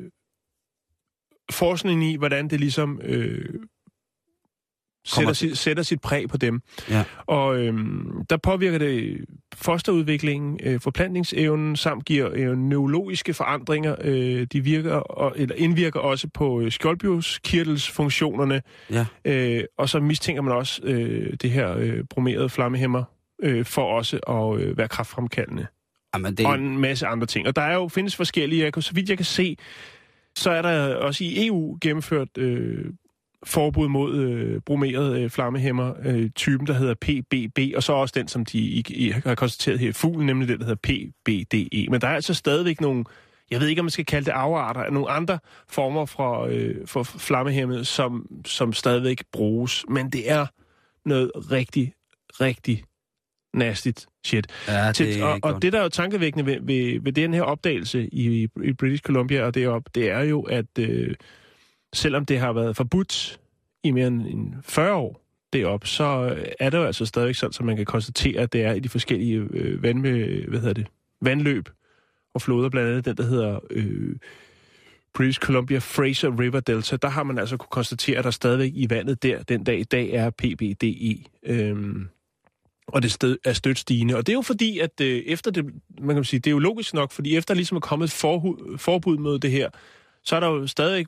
[1.53, 3.55] forskning i, hvordan det ligesom øh,
[5.09, 6.61] sætter, til- sit, sætter sit præg på dem.
[6.91, 7.05] Ja.
[7.27, 13.97] Og øhm, der påvirker det fosterudviklingen, øh, forplantningsevnen, samt giver øh, neurologiske forandringer.
[14.05, 19.07] Øh, de virker, og, eller indvirker også på øh, skjoldbjørnskirtelsfunktionerne, Ja.
[19.25, 23.05] øh, og så mistænker man også øh, det her øh, bromerede flammehæmmer
[23.43, 25.67] øh, for også at øh, være kraftfremkaldende.
[26.15, 26.39] Jamen, det...
[26.39, 27.47] det, og en masse andre ting.
[27.47, 29.57] Og der er jo findes forskellige, jeg kan- så vidt jeg kan se,
[30.37, 32.85] så er der også i EU gennemført øh,
[33.47, 38.29] forbud mod øh, bromeret øh, flammehæmmer, øh, typen, der hedder PBB, og så også den,
[38.29, 41.87] som de i, i, har konstateret her i fuglen, nemlig den, der hedder PBDE.
[41.91, 43.05] Men der er altså stadigvæk nogle,
[43.51, 46.75] jeg ved ikke, om man skal kalde det afarter, af nogle andre former for, øh,
[46.87, 49.85] for flammehæmmet, som, som stadigvæk bruges.
[49.89, 50.47] Men det er
[51.05, 51.95] noget rigtig,
[52.41, 52.85] rigtig
[53.55, 54.47] nastigt shit.
[54.69, 57.35] ja, det Til, er og, og det, der er jo tankevækkende ved, ved, ved den
[57.35, 61.15] her opdagelse i, i British Columbia og deroppe, det er jo, at øh,
[61.93, 63.41] selvom det har været forbudt
[63.83, 67.63] i mere end 40 år deroppe, så øh, er det jo altså stadigvæk sådan, så
[67.63, 70.87] man kan konstatere, at det er i de forskellige øh, vand, øh, hvad hedder det,
[71.21, 71.69] vandløb
[72.35, 74.17] og floder, blandt andet den, der hedder øh,
[75.15, 78.91] British Columbia Fraser River Delta, der har man altså kunne konstatere, at der stadigvæk i
[78.91, 81.25] vandet der den dag i dag er PBDE.
[81.43, 82.09] Øhm,
[82.87, 84.17] og det sted, er stødt stigende.
[84.17, 85.65] Og det er jo fordi, at øh, efter det,
[86.01, 88.77] man kan sige, det er jo logisk nok, fordi efter ligesom er kommet et forhu,
[88.77, 89.71] forbud mod det her,
[90.25, 91.07] så er der jo stadigvæk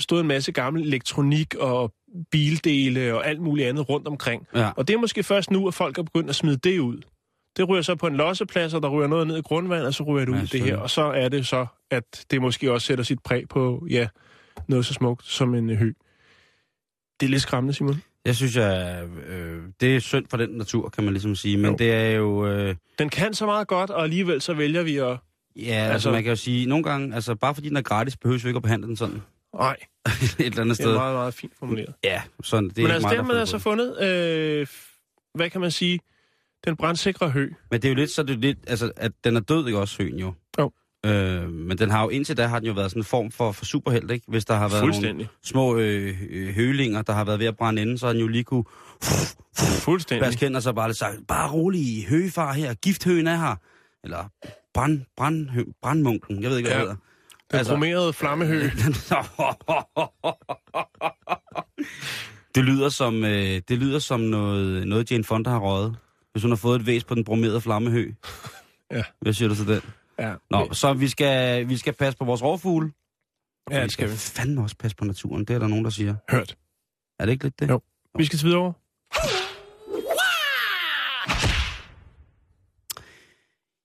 [0.00, 1.92] stået en masse gammel elektronik og
[2.30, 4.46] bildele og alt muligt andet rundt omkring.
[4.54, 4.70] Ja.
[4.76, 6.98] Og det er måske først nu, at folk er begyndt at smide det ud.
[7.56, 10.02] Det ryger så på en losseplads, og der ryger noget ned i grundvandet, og så
[10.02, 10.76] ryger det Ja, ud, det her.
[10.76, 14.08] Og så er det så, at det måske også sætter sit præg på, ja,
[14.68, 15.92] noget så smukt som en øh, hø.
[17.20, 18.02] Det er lidt skræmmende, Simon.
[18.24, 21.56] Jeg synes, at øh, det er synd for den natur, kan man ligesom sige.
[21.56, 21.76] Men Jo.
[21.76, 22.46] det er jo...
[22.46, 25.06] Øh, Den kan så meget godt, og alligevel så vælger vi at...
[25.06, 28.16] ja, Altså- altså man kan jo sige, nogle gange, altså bare fordi den er gratis,
[28.16, 29.22] behøver vi ikke at behandle den sådan
[29.54, 29.76] Nej,
[30.06, 30.94] et eller andet det er sted.
[30.94, 31.94] meget, meget fint formuleret.
[32.04, 32.68] Ja, sådan.
[32.68, 34.66] Det er Men altså, mig, det der har man har altså fundet øh,
[35.34, 36.00] hvad kan man sige,
[36.64, 37.50] den brandsikre hø.
[37.70, 39.66] Men det er jo lidt, så er det jo lidt, altså, at den er død,
[39.66, 40.32] ikke også, høen jo?
[40.58, 40.70] Jo.
[41.06, 43.52] Øh, men den har jo indtil da har den jo været sådan en form for,
[43.52, 44.24] for superheld, ikke?
[44.28, 47.82] Hvis der har været nogle små øh, øh, hølinger, der har været ved at brænde
[47.82, 48.64] inden, så har den jo lige kunne
[49.80, 50.26] Fuldstændig.
[50.26, 53.56] vaske hænder sig bare lidt sagt, bare rolig, høgefar her, gifthøen er her.
[54.04, 54.24] Eller
[54.74, 56.82] brand, brand, hø, brandmunken, jeg ved ikke, hvad Ja.
[56.84, 57.02] det hedder.
[57.50, 58.60] Den altså, bromerede flammehø.
[62.54, 65.96] det lyder som øh, det lyder som noget, noget Jane Fonda har røget.
[66.32, 68.12] Hvis hun har fået et væs på den bromerede flammehø.
[68.92, 69.02] Ja.
[69.20, 69.80] Hvad siger du til den?
[70.18, 72.92] Ja, Nå, så vi skal, vi skal passe på vores rovfugle.
[73.70, 74.14] ja vi det skal vi.
[74.16, 75.44] fandme også passe på naturen.
[75.44, 76.14] Det er der nogen, der siger.
[76.30, 76.56] Hørt.
[77.18, 77.68] Er det ikke lidt det?
[77.68, 77.80] Jo.
[78.18, 78.72] Vi skal videre over.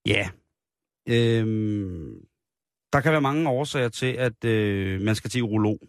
[0.06, 0.30] Ja.
[1.10, 2.14] Øhm,
[2.96, 5.80] der kan være mange årsager til, at øh, man skal til urolog.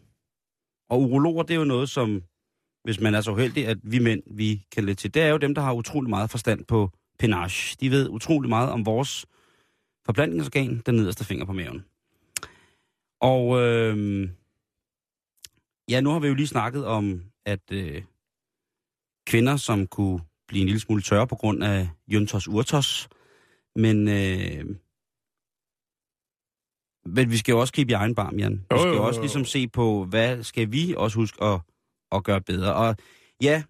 [0.90, 2.22] Og urologer, det er jo noget, som,
[2.84, 5.14] hvis man er så heldig, at vi mænd, vi kan lidt til.
[5.14, 7.76] Det er jo dem, der har utrolig meget forstand på penage.
[7.80, 9.26] De ved utrolig meget om vores
[10.04, 11.84] forplantningsorgan, den nederste finger på maven.
[13.20, 14.28] Og øh,
[15.90, 18.02] ja, nu har vi jo lige snakket om, at øh,
[19.26, 23.08] kvinder, som kunne blive en lille smule tørre på grund af Juntos urtos,
[23.76, 24.76] men, øh,
[27.06, 28.52] men vi skal jo også gribe i egen barm, Jan.
[28.52, 31.60] Vi Jo, skal jo, jo også ligesom se på, hvad skal vi også huske at,
[32.12, 32.74] at gøre bedre.
[32.74, 32.96] Og
[33.42, 33.62] ja,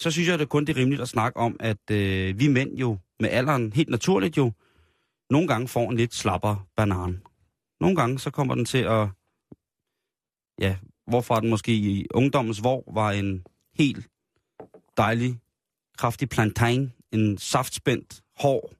[0.00, 2.48] så synes jeg, det er kun det er rimeligt at snakke om, at øh, vi
[2.48, 4.52] mænd jo med alderen helt naturligt jo
[5.30, 7.22] nogle gange får en lidt slapper banan.
[7.80, 9.08] Nogle gange så kommer den til at,
[10.60, 14.08] ja, hvorfra den måske i ungdommens vor var en helt
[14.96, 15.38] dejlig,
[15.98, 18.72] kraftig plantain, en saftspændt, hård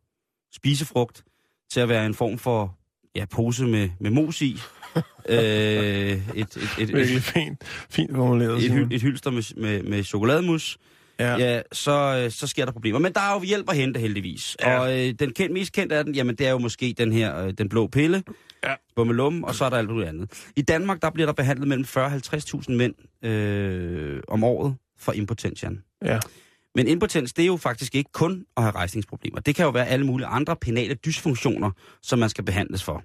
[0.53, 1.25] spisefrugt,
[1.71, 2.78] til at være en form for
[3.19, 4.59] ja, pose med, med mos i.
[5.29, 8.65] øh, et, et, et, et, Virkelig et, fint, fint formuleret.
[8.65, 10.79] et, hy- et hylster med, med, med chokolademus,
[11.21, 11.37] Ja.
[11.37, 12.99] ja, så, øh, så sker der problemer.
[12.99, 14.57] Men der er jo hjælp at hente heldigvis.
[14.61, 14.79] Ja.
[14.81, 17.45] Og øh, den kendt, mest kendte af den, jamen det er jo måske den her,
[17.45, 18.23] øh, den blå pille,
[18.65, 18.75] Ja.
[18.97, 20.31] bummelum, og så er der alt muligt andet.
[20.57, 22.95] I Danmark, der bliver der behandlet mellem 40 og 50.000 mænd
[23.31, 25.83] øh, om året for impotens, Jan.
[26.05, 26.19] ja.
[26.75, 29.41] Men impotens, det er jo faktisk ikke kun at have rejsningsproblemer.
[29.41, 31.71] Det kan jo være alle mulige andre penale dysfunktioner,
[32.03, 33.03] som man skal behandles for.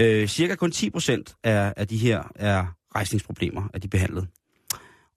[0.00, 4.28] Øh, cirka kun 10 procent af, af de her er rejsningsproblemer, er de behandlet.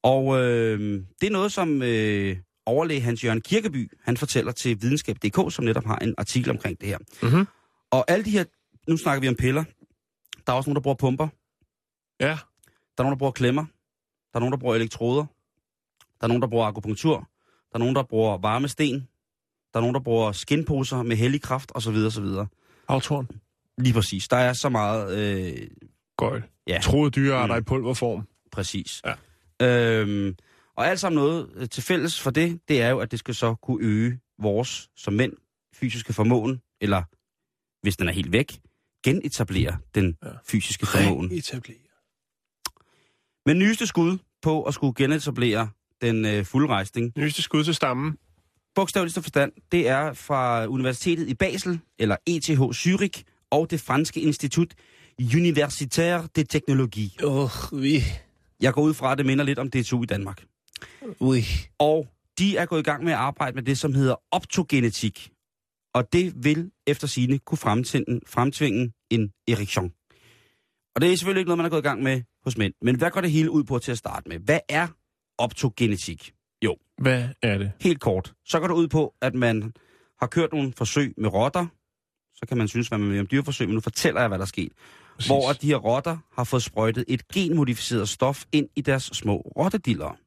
[0.04, 5.54] Og øh, det er noget, som øh, overlæge Hans Jørgen Kirkeby, han fortæller til videnskab.dk,
[5.54, 6.98] som netop har en artikel omkring det her.
[7.24, 7.48] Mhm.
[7.92, 8.44] Og alle de her,
[8.88, 9.64] nu snakker vi om piller.
[10.48, 11.28] Der er også nogen, der bruger pumper.
[12.20, 12.38] Ja.
[12.98, 13.66] Der er nogen, der bruger klemmer.
[14.34, 15.26] Der er nogen, der bruger elektroder.
[16.20, 17.30] Der er nogen, der bruger akupunktur.
[17.78, 19.08] Der er nogen, der bruger varme sten.
[19.74, 21.96] Der er nogen, der bruger skinposer med hellig kraft osv.
[21.96, 22.26] osv.
[22.88, 23.28] Aftorn.
[23.78, 24.28] Lige præcis.
[24.28, 25.18] Der er så meget...
[25.18, 25.68] Øh,
[26.18, 26.44] Gøjl.
[26.68, 26.80] Ja.
[26.84, 27.60] Troede dyrearter Mm.
[27.60, 28.28] i pulverform.
[28.52, 29.02] præcis.
[29.60, 30.02] Ja.
[30.02, 30.36] Øhm,
[30.76, 33.36] og alt sammen noget øh, til fælles for det, det er jo, at det skal
[33.36, 35.34] så kunne øge vores, som mænd,
[35.76, 37.04] fysiske formåen, eller
[37.82, 38.60] hvis den er helt væk,
[39.04, 40.30] genetablere den Ja.
[40.46, 41.32] fysiske formåen.
[41.32, 41.78] Etablere.
[43.46, 45.70] Men nyeste skud på at skulle genetablere
[46.02, 48.18] den øh, fulde rejsning, Nyeste skud til stammen.
[48.76, 54.74] bogstaveligste forstand, det er fra Universitetet i Basel, eller ETH Zürich, og det franske institut
[55.36, 57.10] Universitaire de Technologie.
[57.24, 58.04] Åh, oh, vi...
[58.62, 60.44] Jeg går ud fra, at det minder lidt om DTU i Danmark.
[61.20, 61.44] Ui.
[61.80, 62.08] Og
[62.40, 65.32] de er gået i gang med at arbejde med det, som hedder optogenetik.
[65.94, 69.92] Og det vil efter sine kunne fremtvinge, fremtvinge en erektion.
[70.96, 72.74] Og det er selvfølgelig ikke noget, man er gået i gang med hos mænd.
[72.82, 74.40] Men hvad går det hele ud på til at starte med?
[74.40, 74.88] Hvad er
[75.38, 76.34] optogenetik?
[76.62, 77.72] Jo, Hvad er det?
[77.82, 78.34] helt kort.
[78.46, 79.74] Så går det ud på, at man
[80.20, 81.66] har kørt nogle forsøg med rotter.
[82.36, 84.44] Så kan man synes, hvad man vil om dyreforsøg, men nu fortæller jeg, hvad der
[84.46, 84.72] er sket.
[85.16, 85.30] Præcis.
[85.30, 89.38] Hvor at de her rotter har fået sprøjtet et genmodificeret stof ind i deres små
[89.38, 90.18] rottediller.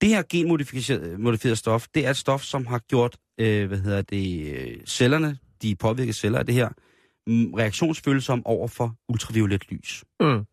[0.00, 4.52] Det her genmodificerede stof, det er et stof, som har gjort, øh, hvad hedder det,
[4.56, 6.68] øh, cellerne, de påvirkede celler af det her,
[7.26, 10.04] mm, reaktionsfølsomme over for ultraviolet lys.
[10.20, 10.44] Mm.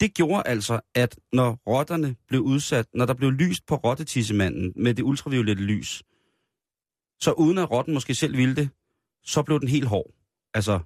[0.00, 4.94] Det gjorde altså, at når rotterne blev udsat, når der blev lyst på rottetissemanden med
[4.94, 6.02] det ultraviolette lys,
[7.20, 8.68] så uden at rotten måske selv ville det,
[9.24, 10.10] så blev den helt hård.
[10.54, 10.80] Altså,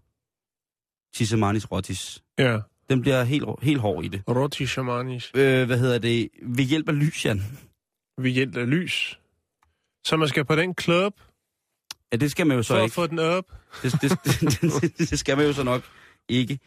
[1.14, 2.22] tissemanis rottis.
[2.38, 2.60] Ja.
[2.90, 4.22] Den bliver helt, helt hård i det.
[4.28, 5.30] Roti shamanis.
[5.34, 6.28] Øh, hvad hedder det?
[6.42, 7.42] Ved hjælp af lys, Jan.
[8.18, 9.18] Ved hjælp af lys.
[10.04, 11.20] Så man skal på den klub
[12.12, 12.94] Ja, det skal man jo så for at ikke.
[12.94, 13.44] få den op.
[13.82, 14.10] Det, det,
[14.98, 15.82] det, det skal man jo så nok
[16.28, 16.58] ikke.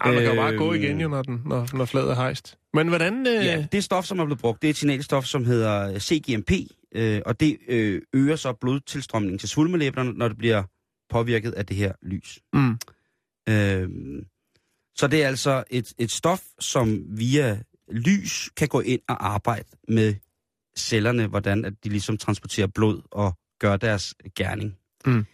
[0.00, 2.14] Ej, man kan jo bare Øhm, gå igen, jo, når, den, når, når fladet er
[2.14, 2.58] hejst.
[2.74, 3.26] Men hvordan...
[3.26, 3.44] Øh...
[3.44, 6.50] Ja, det stof, som er blevet brugt, det er et signalstof, som hedder CGMP,
[6.94, 10.62] øh, og det øh, øger så blodtilstrømningen til svulmelæberne, når det bliver
[11.10, 12.38] påvirket af det her lys.
[12.52, 12.78] Mm.
[13.48, 13.88] Øh,
[14.96, 17.58] så det er altså et, et stof, som via
[17.90, 20.14] lys kan gå ind og arbejde med
[20.78, 24.76] cellerne, hvordan at de ligesom transporterer blod og gør deres gerning.
[25.06, 25.26] Mm.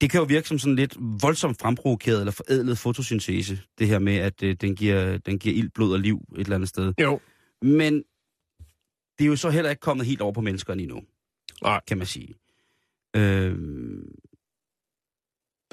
[0.00, 4.16] Det kan jo virke som sådan lidt voldsomt fremprovokeret eller forædlet fotosyntese, det her med,
[4.16, 6.92] at øh, den, giver, den giver ild, blod og liv et eller andet sted.
[7.00, 7.20] Jo.
[7.62, 7.94] Men
[9.18, 11.02] det er jo så heller ikke kommet helt over på menneskerne endnu,
[11.62, 11.80] Nej.
[11.86, 12.34] kan man sige.
[13.16, 13.58] Øh,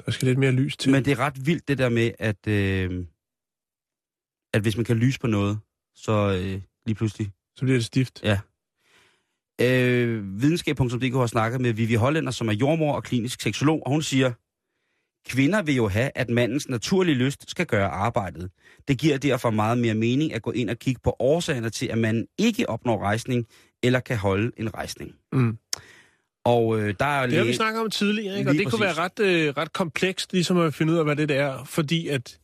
[0.06, 0.92] Der skal lidt mere lys til.
[0.92, 3.06] men det er ret vildt det der med, at, øh,
[4.54, 5.58] at hvis man kan lyse på noget,
[5.94, 6.12] så
[6.42, 7.32] øh, lige pludselig...
[7.56, 8.22] Så bliver det stift.
[8.22, 8.40] Ja.
[9.60, 14.02] Øh, videnskab.dk har snakket med Vivi Hollænder, som er jordmor og klinisk seksolog, og hun
[14.02, 14.32] siger,
[15.28, 18.50] kvinder vil jo have, at mandens naturlige lyst skal gøre arbejdet.
[18.88, 21.98] Det giver derfor meget mere mening at gå ind og kigge på årsagerne til, at
[21.98, 23.46] man ikke opnår rejsning,
[23.82, 25.12] eller kan holde en rejsning.
[25.32, 25.58] Mm.
[26.44, 28.50] Og øh, der er Det har vi snakket om tidligere, ikke?
[28.50, 29.20] og Lige det kunne være præcis.
[29.20, 32.38] ret, øh, ret komplekst ligesom at finde ud af, hvad det er, fordi at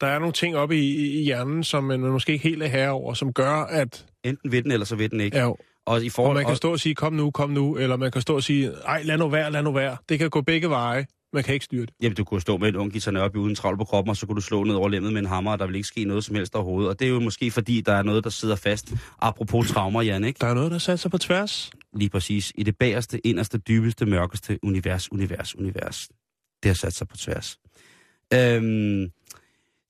[0.00, 2.90] der er nogle ting oppe i, i hjernen, som man måske ikke helt er herre
[2.90, 5.36] over, som gør, at enten ved den, eller så ved den ikke.
[5.38, 5.50] ja,
[5.86, 8.10] Og i og forhold, man kan stå og sige, kom nu, kom nu, eller man
[8.10, 9.96] kan stå og sige, ej, lad nu være, lad nu være.
[10.08, 11.06] Det kan gå begge veje.
[11.32, 11.94] Man kan ikke styre det.
[12.02, 14.16] Jamen, du kunne stå med et ung guitarne op i uden travl på kroppen, og
[14.16, 16.04] så kunne du slå ned over lemmet med en hammer, og der vil ikke ske
[16.04, 16.90] noget som helst overhovedet.
[16.90, 18.92] Og det er jo måske fordi, der er noget, der sidder fast.
[19.18, 20.38] Apropos traumer, Jan, ikke?
[20.40, 21.70] Der er noget, der sig på tværs.
[21.96, 22.52] Lige præcis.
[22.54, 26.08] I det bagerste, inderste, dybeste, mørkeste univers, univers, univers.
[26.62, 27.58] Det har sat sig på tværs.
[28.34, 29.10] Øhm,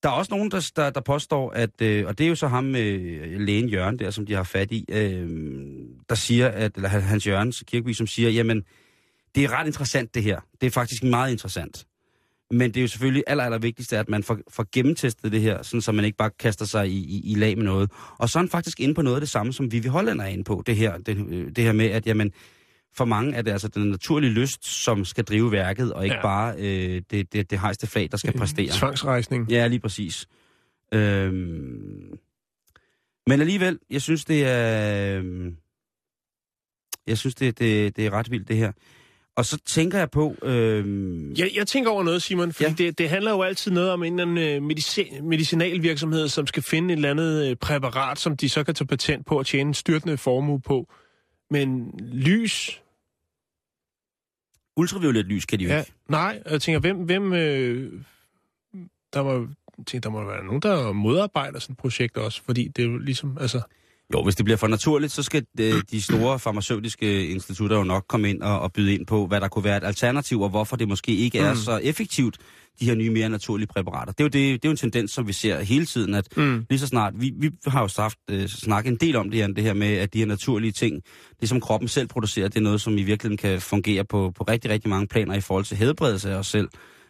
[0.02, 2.48] der er også nogen, der, der, der påstår, at, øh, og det er jo så
[2.48, 5.28] ham med øh, lægen Jørgen der, som de har fat i, øh,
[6.08, 8.64] der siger, at, eller Hans Jørgens Kirkeby, som siger, jamen,
[9.34, 10.40] det er ret interessant det her.
[10.60, 11.86] Det er faktisk meget interessant.
[12.50, 15.62] Men det er jo selvfølgelig aller, aller vigtigste, at man får, får gennemtestet det her,
[15.62, 17.90] sådan, så man ikke bare kaster sig i, i, i lag med noget.
[18.18, 20.28] Og så er han faktisk inde på noget af det samme, som Vivi Hollander er
[20.28, 22.32] inde på, det her, det, øh, det her med, at jamen,
[22.96, 26.22] for mange er det altså den naturlige lyst, som skal drive værket, og ikke Ja.
[26.22, 28.68] bare øh, det, det, det hejste flag, der skal præstere.
[28.72, 29.50] Tvangsrejsning.
[29.50, 30.26] Ja, lige præcis.
[30.94, 32.18] Øhm,
[33.26, 35.18] men alligevel, jeg synes, det er...
[35.18, 35.56] øhm,
[37.06, 38.72] Jeg synes, det, det, det er ret vildt, det her.
[39.36, 40.36] Og så tænker jeg på...
[40.42, 42.74] Øhm, Jeg, jeg tænker over noget, Simon, fordi ja.
[42.86, 46.62] Det, det handler jo altid noget om en eller anden øh, medici- medicinalvirksomhed, som skal
[46.62, 49.68] finde et eller andet øh, præparat, som de så kan tage patent på og tjene
[49.68, 50.92] en styrtende formue på.
[51.50, 52.81] Men lys,
[54.76, 55.92] ultraviolet lys kan de jo ja, ikke.
[56.08, 57.92] nej, jeg tænker, hvem, hvem øh,
[59.14, 59.46] der må,
[59.86, 62.98] tænker, der må være nogen, der modarbejder sådan et projekt også, fordi det er jo
[62.98, 63.60] ligesom, altså,
[64.14, 68.04] Jo, hvis det bliver for naturligt, så skal de, de store farmaceutiske institutter jo nok
[68.08, 70.76] komme ind og, og byde ind på, hvad der kunne være et alternativ, og hvorfor
[70.76, 71.56] det måske ikke er Mm.
[71.58, 72.38] så effektivt,
[72.80, 74.12] de her nye, mere naturlige præparater.
[74.12, 76.36] Det er jo, det, det er jo en tendens, som vi ser hele tiden, at
[76.36, 79.40] mm, lige så snart, vi, vi har jo haft, øh, snakket en del om det
[79.40, 81.02] her, det her med, at de her naturlige ting,
[81.40, 84.44] det som kroppen selv producerer, det er noget, som i virkeligheden kan fungere på, på
[84.44, 86.68] rigtig, rigtig mange planer i forhold til helbredelse af os selv,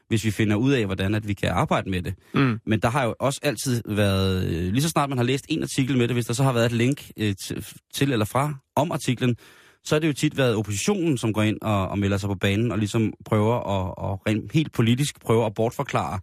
[0.09, 2.15] hvis vi finder ud af, hvordan at vi kan arbejde med det.
[2.35, 5.45] mm, Men der har jo også altid været, øh, lige så snart man har læst
[5.49, 8.25] en artikel med det, hvis der så har været et link øh, til, til eller
[8.25, 9.37] fra om artiklen,
[9.85, 12.35] så har det jo tit været oppositionen, som går ind og, og melder sig på
[12.35, 16.21] banen og ligesom prøver at og rent helt politisk prøver at bortforklare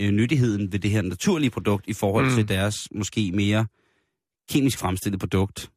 [0.00, 2.34] øh, nyttigheden ved det her naturlige produkt i forhold Mm.
[2.34, 3.66] til deres måske mere
[4.50, 5.70] kemisk fremstillede produkt,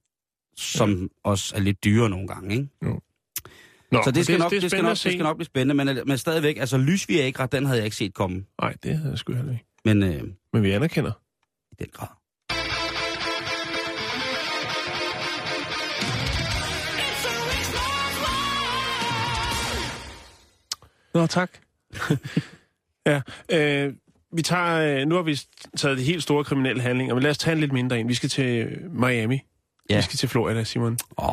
[0.57, 1.07] som ja.
[1.23, 2.55] også er lidt dyrere nogle gange.
[2.55, 2.67] Ikke?
[2.86, 2.99] Jo.
[3.91, 5.86] Nå, Så det skal, det, nok, det, det, skal nok, det skal nok blive spændende,
[5.86, 8.45] men, men stadigvæk, altså lysviagra, den havde jeg ikke set komme.
[8.61, 9.65] Nej, det havde jeg sgu heller ikke.
[9.86, 10.23] Men øh,
[10.53, 11.11] Men vi anerkender.
[11.71, 12.07] i den grad.
[21.14, 21.51] Nå, tak.
[23.05, 23.93] ja, øh,
[24.34, 25.39] vi tager, øh, nu har vi
[25.78, 28.07] taget de helt store kriminelle handlinger, men lad os tage en lidt mindre en.
[28.07, 29.39] Vi skal til Miami.
[29.89, 29.95] Ja.
[29.95, 30.97] Vi skal til Florida, Simon.
[31.18, 31.28] Åh,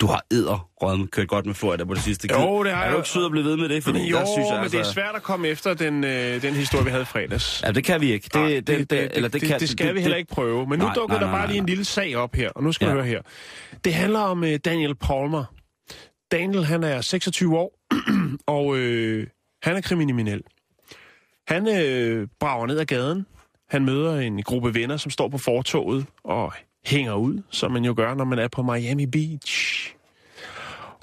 [0.00, 0.68] du har æder
[1.12, 2.28] kørt godt med Florida på det sidste.
[2.32, 2.92] Jo, det har Er jeg.
[2.92, 3.84] du ikke sød at blive ved med det?
[3.84, 6.42] Fordi jo, der synes jeg, men altså, det er svært at komme efter den, øh,
[6.42, 7.62] den historie, vi havde i fredags.
[7.66, 8.24] Ja, det kan vi ikke.
[8.24, 10.66] Det, Nej, det, det, det, eller det, det, kan, det skal vi heller ikke prøve.
[10.66, 12.72] Men nu Nej, dukker nej, der bare lige en lille sag op her, og nu
[12.72, 12.90] skal Ja.
[12.90, 13.20] du høre her.
[13.84, 15.44] Det handler om øh, Daniel Palmer.
[16.32, 17.78] Daniel, han er 26 år,
[18.46, 19.26] og øh,
[19.62, 20.42] han er kriminel.
[21.48, 23.26] Han øh, brager ned ad gaden.
[23.68, 26.52] Han møder en gruppe venner, som står på fortoget og
[26.84, 29.94] hænger ud, som man jo gør, når man er på Miami Beach.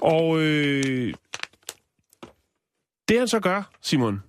[0.00, 1.14] Og øh,
[3.08, 4.22] det han så gør, Simon,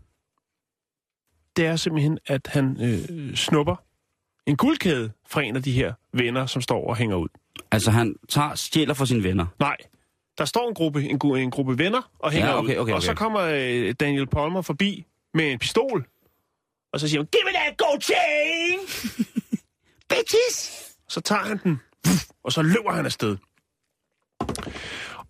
[1.55, 3.75] det er simpelthen, at han øh, snupper
[4.45, 7.27] en guldkæde fra en af de her venner, som står og hænger ud.
[7.71, 9.45] Altså, han tager stjæler for sine venner.
[9.59, 9.77] Nej,
[10.37, 12.79] der står en gruppe, en, en gruppe venner og hænger Ja, okay, ud.
[12.81, 13.17] okay, Og så okay.
[13.17, 16.05] kommer øh, Daniel Palmer forbi med en pistol,
[16.93, 18.79] og så siger han, Give me that gold chain!
[20.09, 20.87] Bitches!
[21.09, 21.81] Så tager han den,
[22.43, 23.37] og så løber han afsted.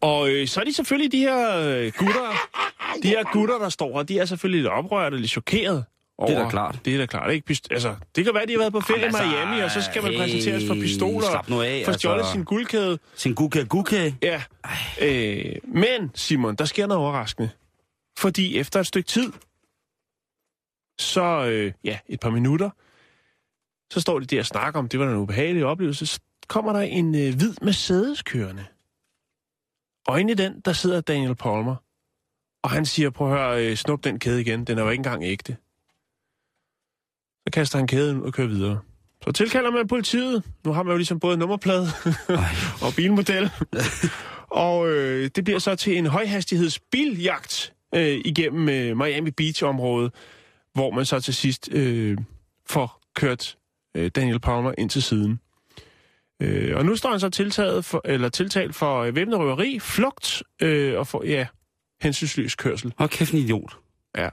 [0.02, 2.32] Og øh, så er de selvfølgelig de her øh, gutter,
[3.04, 5.86] de her gutter, der står her, de er selvfølgelig lidt oprørte lidt chokeret.
[6.22, 6.80] Over, Det er da klart.
[6.86, 7.46] Det er da klart, ikke?
[7.54, 9.72] Pist- altså, det kan være, de har været på ferie i Jamen, altså, Miami, og
[9.72, 12.32] så skal man hey, præsenteres for pistoler, slap nu af, for stjålet altså.
[12.32, 13.00] sin guldkæde.
[13.16, 14.12] Sin guka guka.
[14.22, 14.44] Ja.
[15.02, 17.50] Øh, men, Simon, der sker noget overraskende.
[18.18, 19.32] Fordi efter et stykke tid,
[21.00, 22.70] så, øh, ja, et par minutter,
[23.94, 26.80] så står de der og snakker om, det var en ubehagelig oplevelse, så kommer der
[26.80, 28.66] en øh, hvid Mercedes kørende.
[30.08, 31.76] Og inde i den, der sidder Daniel Palmer.
[32.64, 35.00] Og han siger, prøv at høre, øh, snup den kæde igen, den er jo ikke
[35.00, 35.58] engang ægte.
[37.52, 38.80] Kaster han kæden og kører videre.
[39.24, 40.44] Så tilkalder man politiet.
[40.66, 41.88] Nu har man jo ligesom både nummerplade
[42.86, 43.52] og bilmodel.
[44.50, 50.14] og øh, det bliver så til en højhastighedsbiljagt øh, igennem øh, Miami Beach-området,
[50.74, 52.18] hvor man så til sidst øh,
[52.70, 53.58] får kørt
[53.98, 55.40] øh, Daniel Palmer ind til siden.
[56.42, 60.44] Øh, og nu står han så tiltaget for, eller tiltalt for øh, væbnet røveri, flugt
[60.62, 61.48] øh, og for, ja,
[62.02, 62.94] hensynsløs kørsel.
[62.98, 63.78] Hold kæft, en idiot.
[64.18, 64.30] Ja.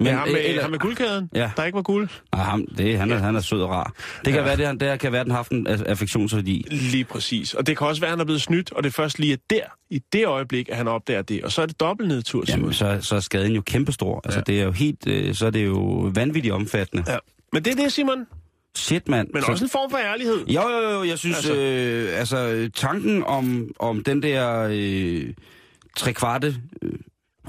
[0.00, 1.50] Men, ja, ham, med, eller- ham med guldkæden, Ja.
[1.56, 2.08] der ikke var guld.
[2.34, 3.92] Nej, ham, det, han, er, han er sød og rar.
[4.24, 4.38] Det kan Ja.
[4.38, 4.44] ja.
[4.44, 6.66] være, det, han, det kan være, den har haft en aff- affektionsværdi.
[6.70, 7.54] Lige præcis.
[7.54, 9.38] Og det kan også være, at han er blevet snydt, og det er først lige
[9.50, 11.44] der, i det øjeblik, at han opdager det.
[11.44, 12.44] Og så er det dobbelt nedtur.
[12.48, 14.20] Jamen, så, så er skaden jo kæmpestor.
[14.24, 14.42] Altså, Ja.
[14.52, 17.04] det er jo helt, øh, så er det jo vanvittigt omfattende.
[17.12, 17.16] Ja.
[17.52, 18.26] Men det er det, Simon.
[18.76, 19.28] Shit, mand.
[19.32, 20.46] Men så, også en form for ærlighed.
[20.46, 25.32] Jo, jo, jo, jeg synes, Altså- øh, altså tanken om, om den der øh,
[25.96, 26.92] tre kvarte øh,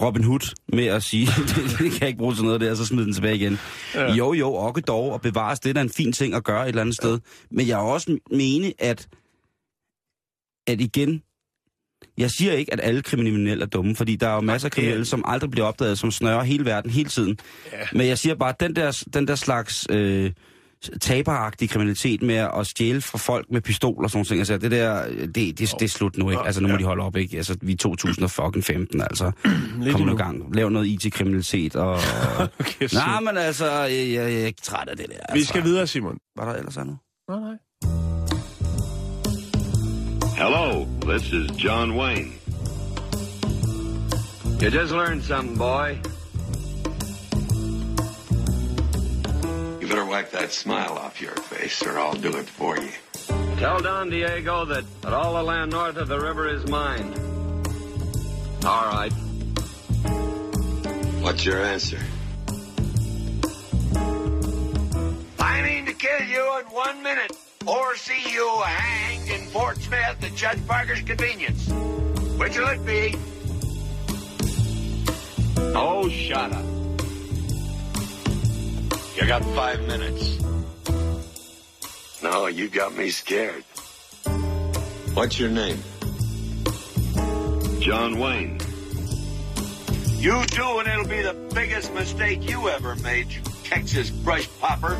[0.01, 2.77] Robin Hood med at sige, det, det kan jeg ikke bruge til noget der, og
[2.77, 3.59] så smide den tilbage igen.
[3.95, 4.13] Ja.
[4.13, 6.67] Jo, jo, og dog, og bevares, det er da en fin ting at gøre et
[6.67, 7.07] eller andet ja.
[7.07, 7.19] sted.
[7.51, 9.07] Men jeg er også mene, at,
[10.67, 11.21] at igen,
[12.17, 15.05] jeg siger ikke, at alle kriminelle er dumme, fordi der er jo masser af kriminelle,
[15.05, 17.37] som aldrig bliver opdaget, som snører hele verden hele tiden.
[17.71, 17.77] Ja.
[17.93, 20.31] Men jeg siger bare, at den der, den der slags øh,
[21.01, 25.07] taberagtige kriminalitet med at stjæle fra folk med pistoler og sådan noget, altså, det der,
[25.07, 26.41] det, det, det er slut nu, ikke?
[26.43, 26.79] Altså, nu må Ja.
[26.79, 27.37] de holde op, ikke?
[27.37, 29.31] Altså, vi er 2015, altså.
[29.81, 30.55] Lidt Kom nu gang.
[30.55, 31.99] Lav noget IT-kriminalitet, og...
[32.59, 35.13] Okay, Nej, men altså, jeg, jeg, jeg er ikke træt af det der.
[35.19, 35.33] Altså.
[35.33, 36.17] Vi skal videre, Simon.
[36.37, 36.97] Var der ellers andet?
[37.29, 37.55] Nej, nej.
[40.37, 42.31] Hello, this is John Wayne.
[44.61, 45.89] You just learned something, boy.
[49.93, 52.89] Better wipe that smile off your face, or I'll do it for you.
[53.57, 57.13] Tell Don Diego that, that all the land north of the river is mine.
[58.65, 59.11] All right.
[61.21, 61.99] What's your answer?
[65.37, 67.31] I mean to kill you in one minute,
[67.67, 71.69] or see you hanged in Fort Smith at Judge Parker's convenience.
[72.39, 73.15] Which will it be?
[75.75, 76.72] Oh, shut up.
[79.15, 80.39] You got five minutes.
[82.23, 83.63] No, you got me scared.
[85.13, 85.77] What's your name?
[87.79, 88.59] John Wayne.
[90.17, 94.97] You do, and it'll be the biggest mistake you ever made, you Texas brush popper.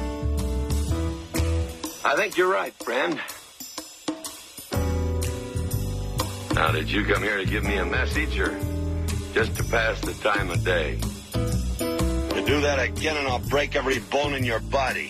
[2.05, 3.20] I think you're right, friend.
[6.53, 8.59] Now, did you come here to give me a message, or
[9.34, 10.99] just to pass the time of day?
[12.48, 15.10] Do that again, and I'll break every bone in your body.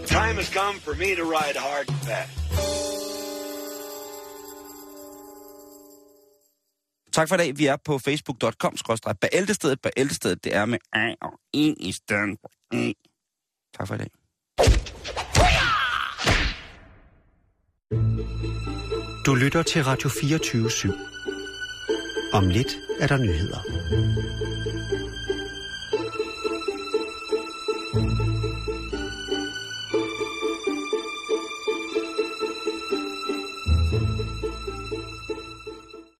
[0.00, 2.32] The time has come for me to ride hard and fast.
[7.12, 7.58] Tak for i dag.
[7.58, 9.80] Vi er på facebook.com, skrådstræk bæltestedet.
[9.80, 12.94] Bæltestedet, det er med A og en i stedet for E.
[13.78, 14.10] Tak for i dag.
[19.26, 20.92] Du lytter til Radio 24 /7.
[22.32, 23.58] Om lidt er der nyheder.
[27.98, 28.27] Thank you.